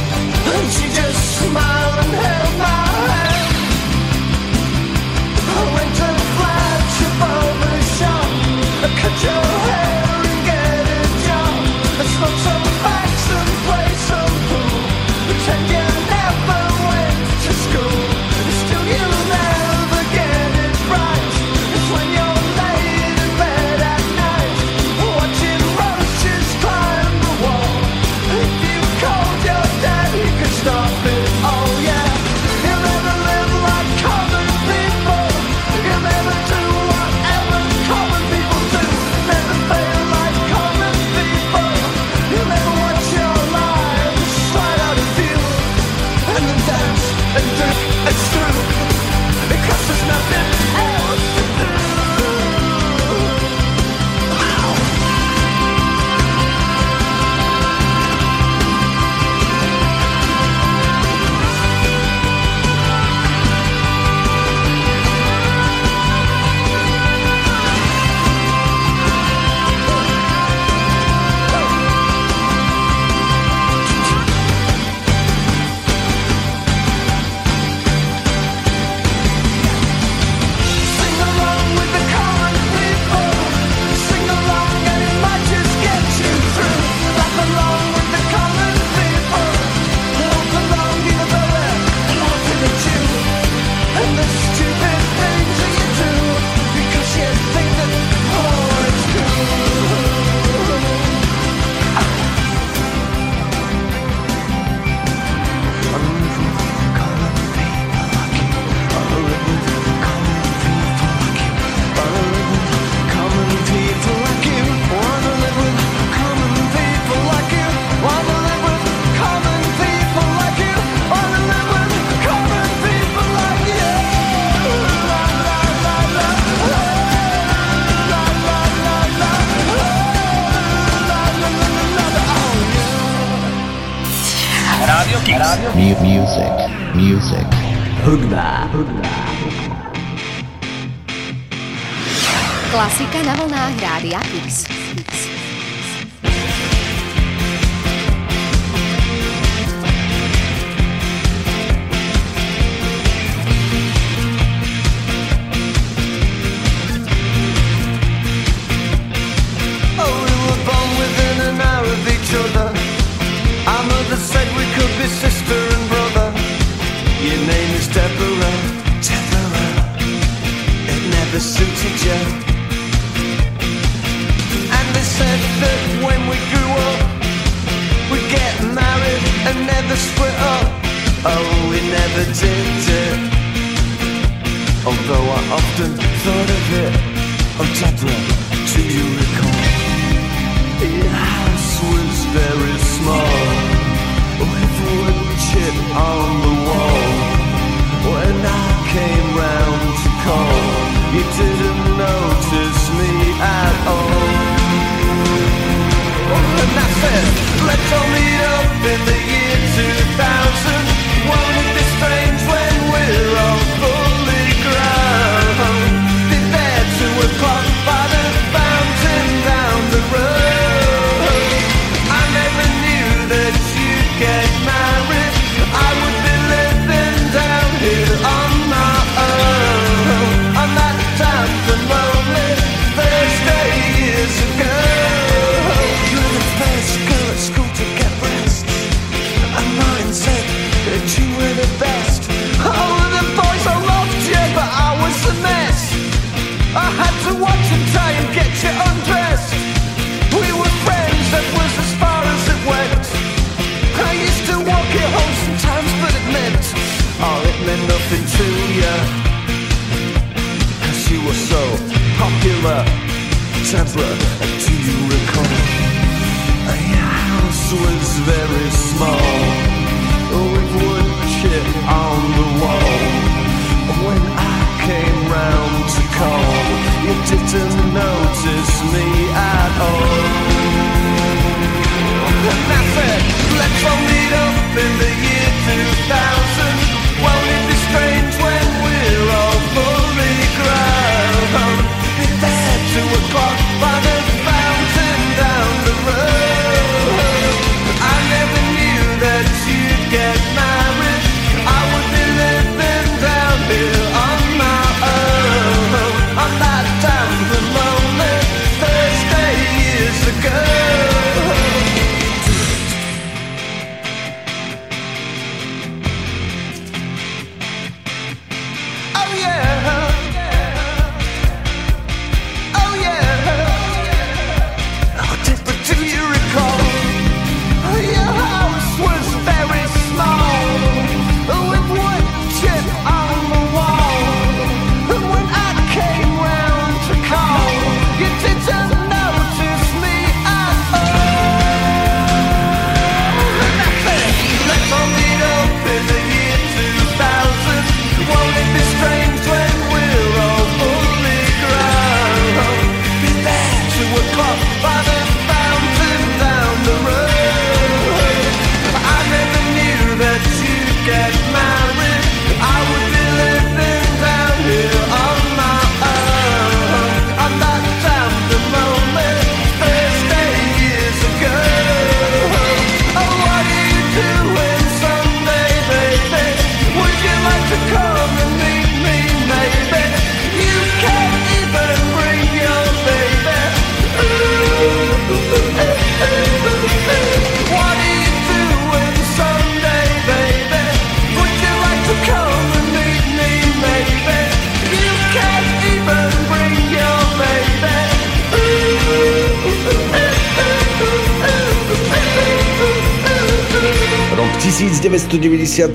[0.54, 2.82] And she just smiled and held my
[3.12, 3.56] hand.
[5.58, 8.30] I went and flashed above the shop.
[9.02, 9.77] Cut your hair.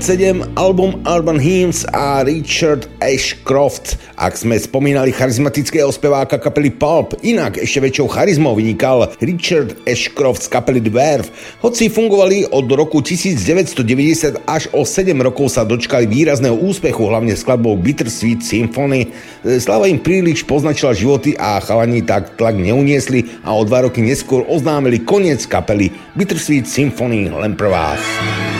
[0.03, 3.95] 2007 album Urban Hymns a Richard Ashcroft.
[4.19, 10.51] Ak sme spomínali charizmatického speváka kapely Pulp, inak ešte väčšou charizmou vynikal Richard Ashcroft z
[10.51, 11.23] kapely The
[11.63, 17.79] Hoci fungovali od roku 1990 až o 7 rokov sa dočkali výrazného úspechu, hlavne skladbou
[17.79, 19.07] Bittersweet Symphony.
[19.47, 24.43] Slava im príliš poznačila životy a chalani tak tlak neuniesli a o dva roky neskôr
[24.51, 27.95] oznámili koniec kapely Bittersweet Symphony len prvá.
[27.95, 28.52] Yeah.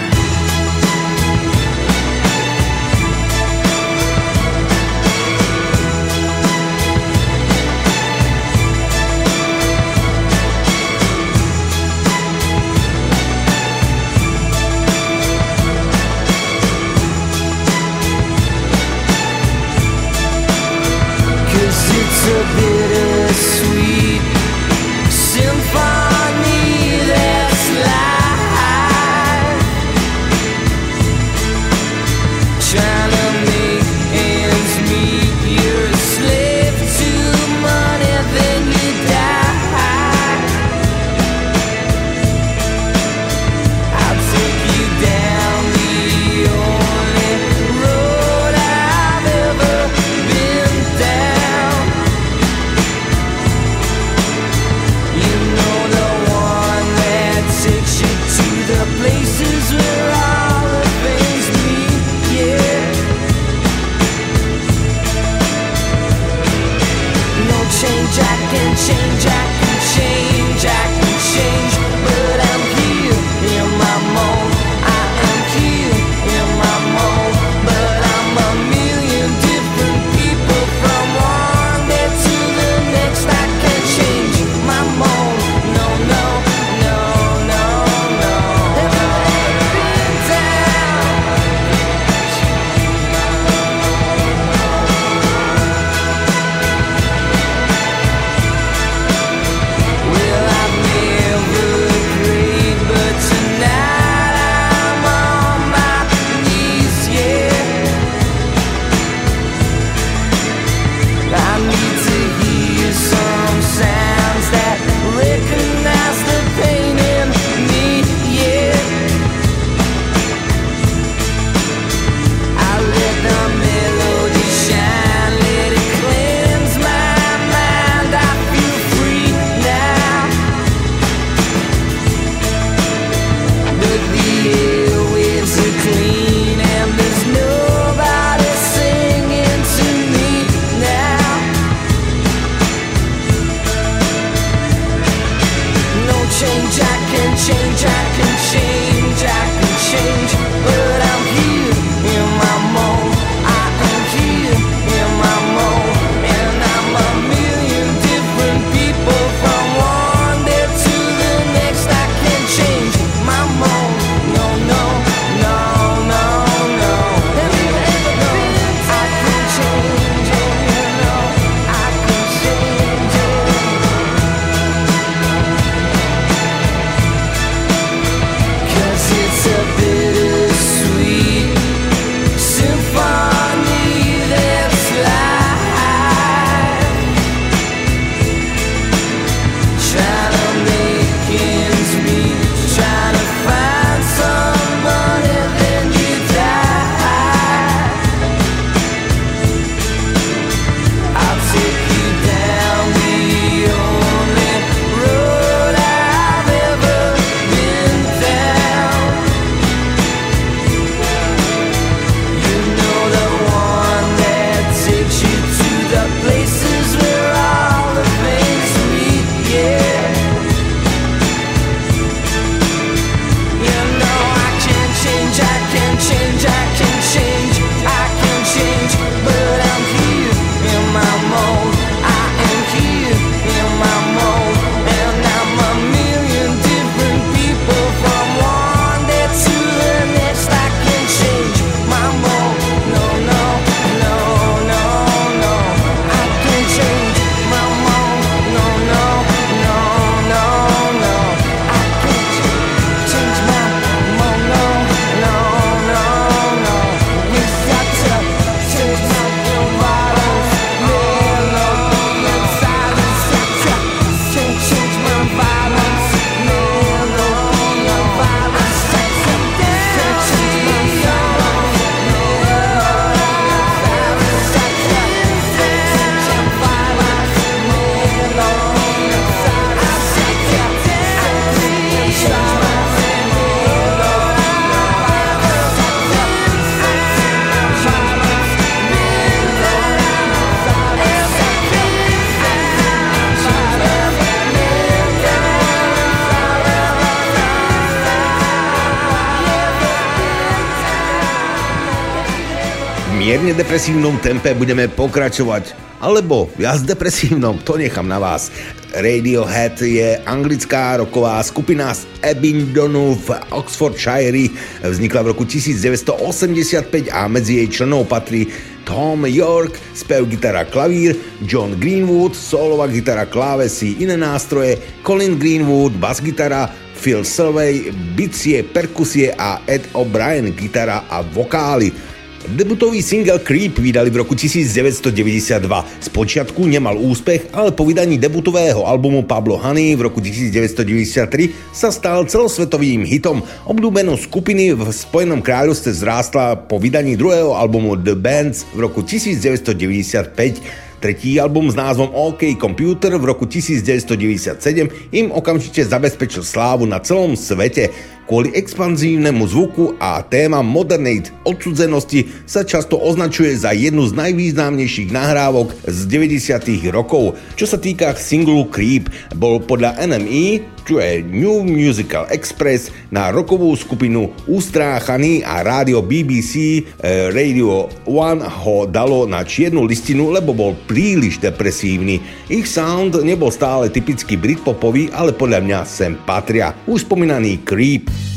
[303.53, 305.77] Mierne depresívnom tempe budeme pokračovať.
[306.01, 308.49] Alebo viac depresívnom, to nechám na vás.
[308.97, 314.49] Radiohead je anglická roková skupina z Abingdonu v Oxfordshire.
[314.81, 318.49] Vznikla v roku 1985 a medzi jej členov patrí
[318.89, 321.13] Tom York, spev gitara klavír,
[321.45, 329.30] John Greenwood, solová gitara klávesy, iné nástroje, Colin Greenwood, bas gitara, Phil Selvey, bicie, perkusie
[329.38, 332.12] a Ed O'Brien, gitara a vokály.
[332.53, 335.57] Debutový single Creep vydali v roku 1992.
[336.05, 342.30] Spočiatku nemal úspech, ale po vydaní debutového albumu Pablo Honey v roku 1993 sa stal
[342.30, 343.41] celosvetovým hitom.
[343.65, 350.93] Obľúbenosť skupiny v Spojenom kráľovstve zrástla po vydaní druhého albumu The Bands v roku 1995
[351.03, 357.35] Tretí album s názvom OK Computer v roku 1997 im okamžite zabezpečil slávu na celom
[357.35, 357.91] svete.
[358.23, 365.75] Kvôli expanzívnemu zvuku a téma modernej odsudzenosti sa často označuje za jednu z najvýznamnejších nahrávok
[365.83, 366.87] z 90.
[366.95, 367.35] rokov.
[367.59, 373.72] Čo sa týka singlu Creep, bol podľa NME, čo je New Musical Express, na rokovú
[373.73, 380.76] skupinu ustráchaný a rádio BBC eh, Radio One ho dalo na čiernu listinu, lebo bol
[380.85, 382.19] príliš depresívny.
[382.51, 386.76] Ich sound nebol stále typicky britpopový, ale podľa mňa sem patria.
[386.85, 388.32] Už spomínaný Creep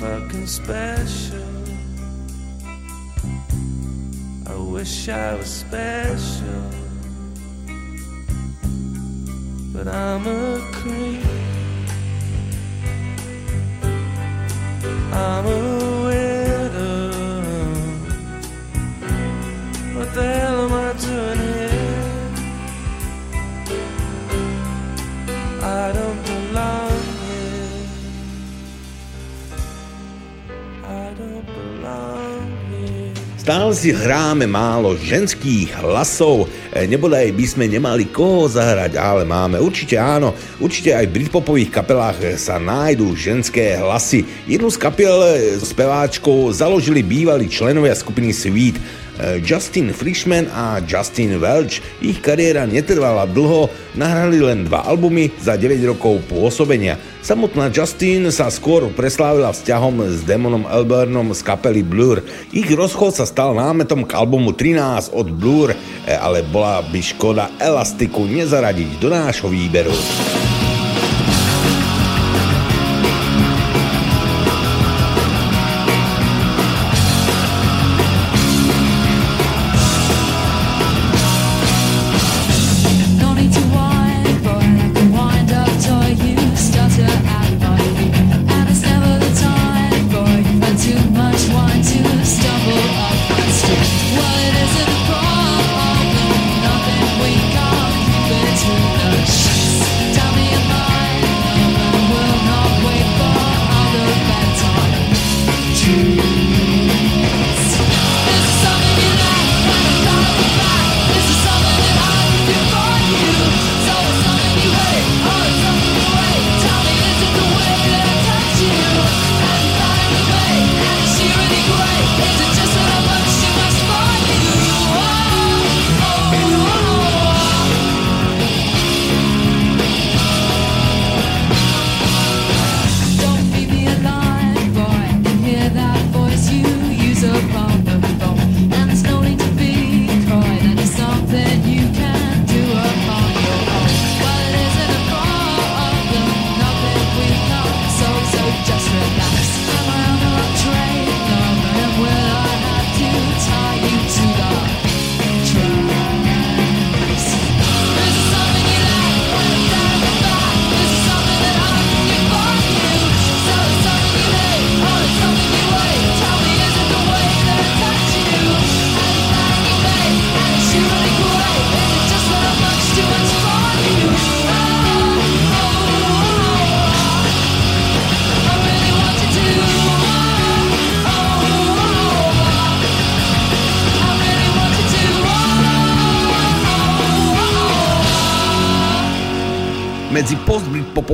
[0.00, 1.44] fucking special.
[4.46, 6.70] I wish I was special,
[9.74, 11.29] but I'm a creep.
[33.50, 39.58] Stále si hráme málo ženských hlasov, e, nebodaj by sme nemali koho zahrať, ale máme.
[39.58, 44.22] Určite áno, určite aj v britpopových kapelách sa nájdú ženské hlasy.
[44.46, 45.18] Jednu z kapel
[45.58, 48.78] s peváčkou založili bývalí členovia skupiny Sweet.
[49.20, 51.84] Eh, Justin Frischman a Justin Welch.
[52.00, 56.96] Ich kariéra netrvala dlho, nahrali len dva albumy za 9 rokov pôsobenia.
[57.20, 62.24] Samotná Justin sa skôr preslávila vzťahom s Demonom Elbernom z kapely Blur.
[62.48, 67.52] Ich rozchod sa stal námetom k albumu 13 od Blur, eh, ale bola by škoda
[67.60, 69.92] elastiku nezaradiť do nášho výberu.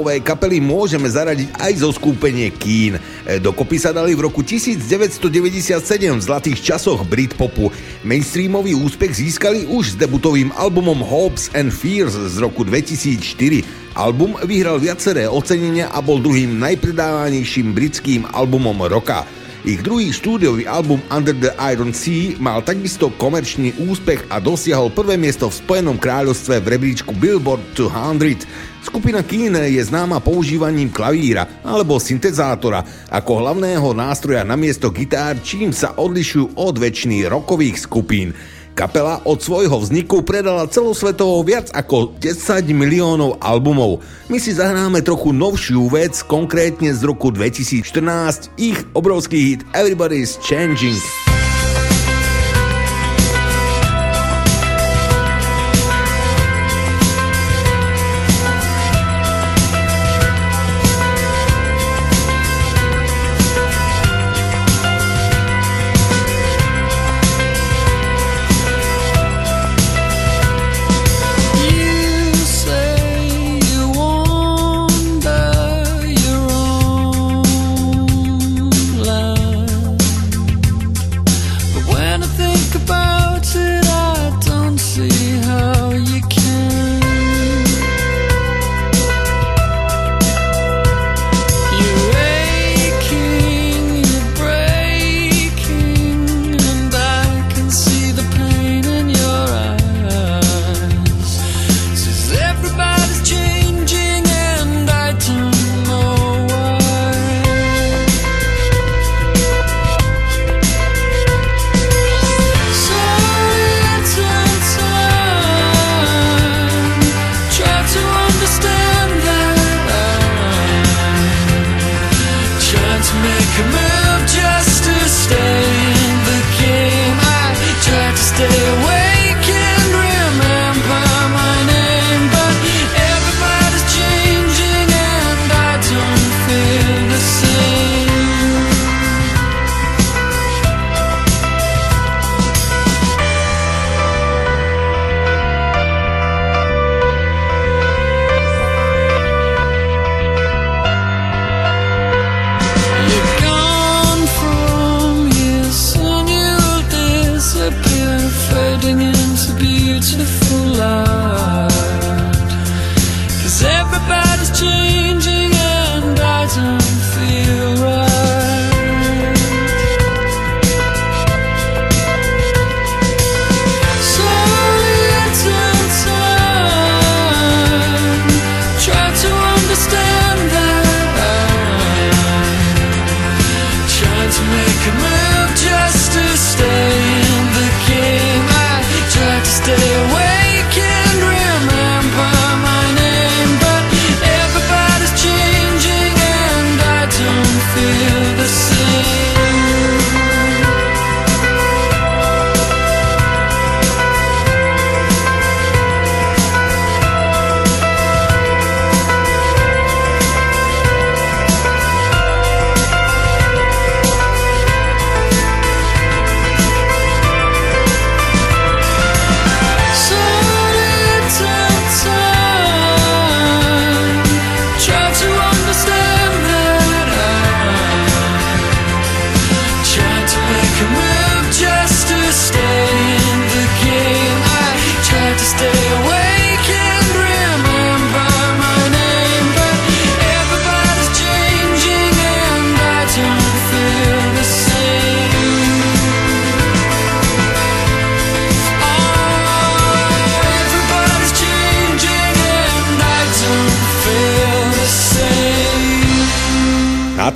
[0.06, 2.94] Popové kapely môžeme zaradiť aj zo skúpenie Keen.
[3.26, 7.74] E, dokopy sa dali v roku 1997 v zlatých časoch Britpopu.
[8.06, 13.66] Mainstreamový úspech získali už s debutovým albumom Hopes and Fears z roku 2004.
[13.98, 19.26] Album vyhral viaceré ocenenia a bol druhým najpredávanejším britským albumom roka.
[19.66, 25.18] Ich druhý štúdiový album Under the Iron Sea mal takisto komerčný úspech a dosiahol prvé
[25.18, 28.47] miesto v Spojenom kráľovstve v rebríčku Billboard 200.
[28.86, 35.98] Skupina Keen je známa používaním klavíra alebo syntezátora ako hlavného nástroja namiesto gitár, čím sa
[35.98, 38.38] odlišujú od väčšiny rokových skupín.
[38.77, 44.05] Kapela od svojho vzniku predala celosvetovo viac ako 10 miliónov albumov.
[44.28, 51.26] My si zahráme trochu novšiu vec, konkrétne z roku 2014, ich obrovský hit Everybody's Changing.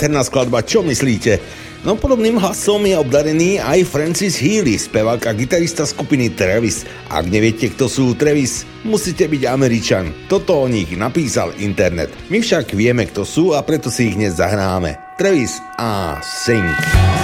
[0.01, 1.37] nádherná skladba, čo myslíte?
[1.85, 6.89] No podobným hlasom je obdarený aj Francis Healy, spevák a gitarista skupiny Travis.
[7.13, 10.09] Ak neviete, kto sú Travis, musíte byť Američan.
[10.25, 12.09] Toto o nich napísal internet.
[12.33, 14.97] My však vieme, kto sú a preto si ich dnes zahráme.
[15.21, 17.20] Travis a Sing.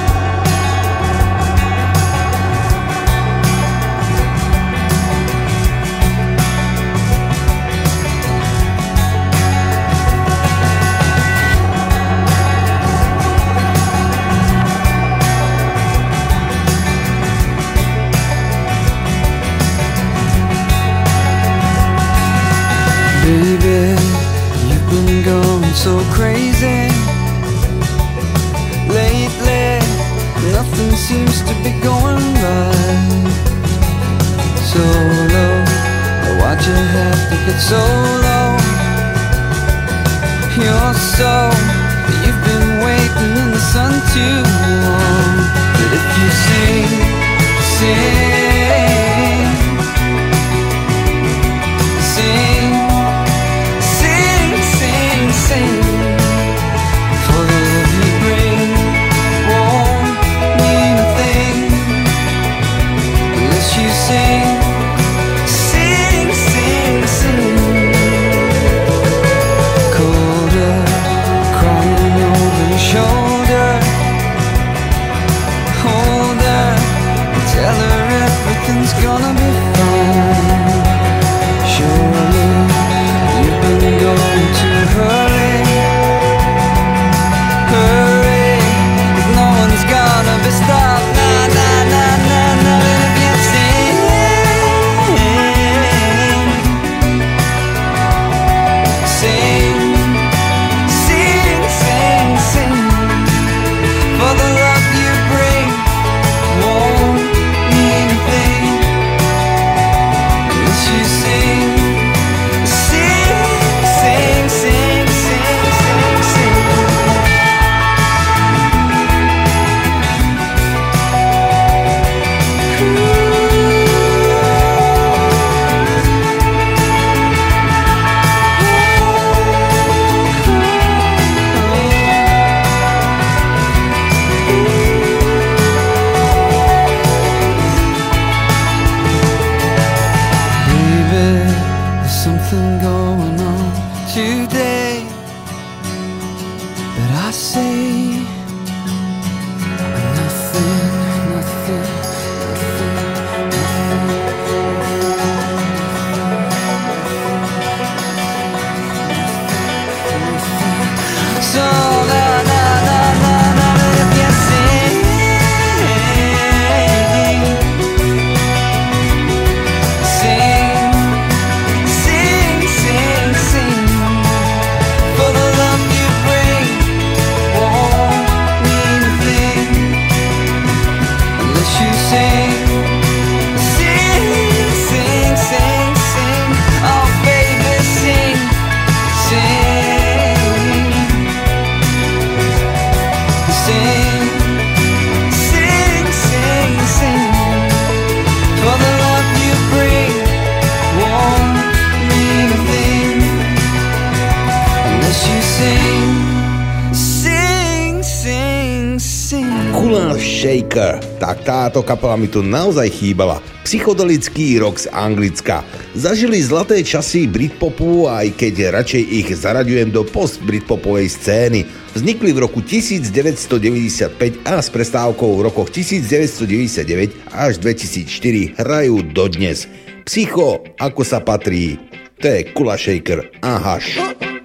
[209.77, 210.99] Hulan Shaker.
[211.21, 213.39] Tak táto kapela mi tu naozaj chýbala.
[213.63, 215.63] Psychodelický rock z Anglicka.
[215.95, 221.61] Zažili zlaté časy Britpopu, aj keď radšej ich zaraďujem do post-Britpopovej scény.
[221.95, 229.67] Vznikli v roku 1995 a s prestávkou v rokoch 1999 až 2004 hrajú dodnes.
[230.07, 231.79] Psycho, ako sa patrí.
[232.23, 233.29] To je Kula Shaker.
[233.43, 233.77] Aha.
[233.83, 234.36] Š-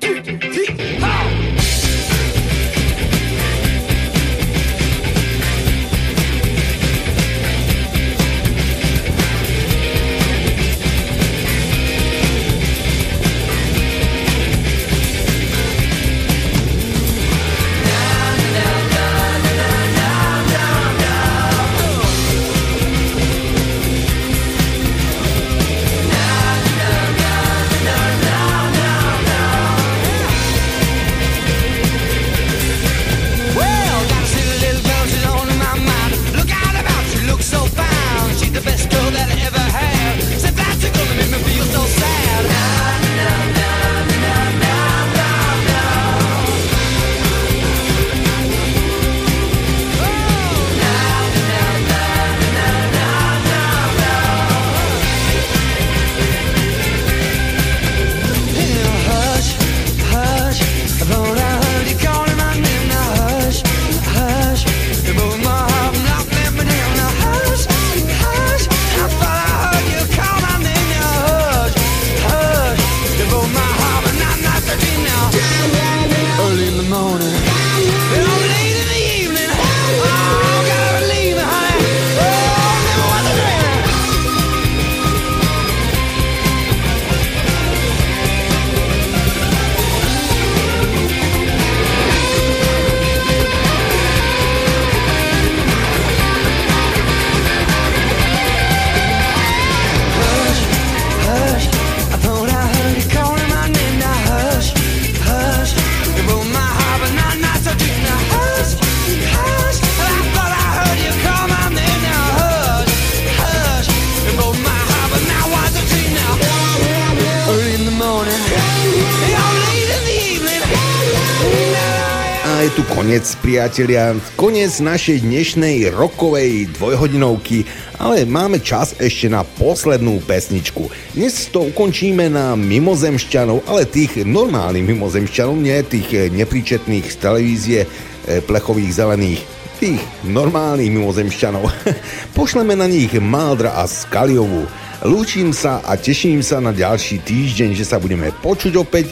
[123.51, 127.67] priatelia, koniec našej dnešnej rokovej dvojhodinovky,
[127.99, 130.87] ale máme čas ešte na poslednú pesničku.
[131.11, 137.79] Dnes to ukončíme na mimozemšťanov, ale tých normálnych mimozemšťanov, nie tých eh, nepríčetných z televízie
[137.83, 139.43] eh, plechových zelených,
[139.83, 141.67] tých normálnych mimozemšťanov.
[142.39, 144.63] Pošleme na nich Maldra a Skaliovu.
[145.03, 149.11] Lúčim sa a teším sa na ďalší týždeň, že sa budeme počuť opäť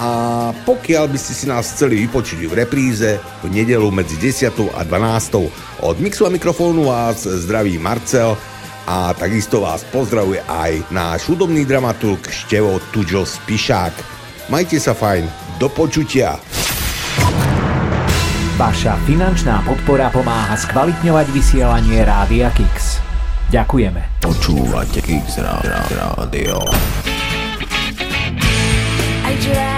[0.00, 0.08] a
[0.64, 4.72] pokiaľ by ste si nás chceli vypočuť v repríze v nedelu medzi 10.
[4.72, 5.84] a 12.
[5.84, 8.38] od mixu a mikrofónu vás zdraví Marcel
[8.88, 13.94] a takisto vás pozdravuje aj náš hudobný dramaturg Števo Tuďo Spišák.
[14.50, 15.28] Majte sa fajn,
[15.60, 16.40] do počutia.
[18.58, 22.98] Vaša finančná podpora pomáha skvalitňovať vysielanie Rádia Kix.
[23.48, 24.22] Ďakujeme.
[24.24, 26.60] Počúvate Kix Rádio.
[29.32, 29.71] I'd rather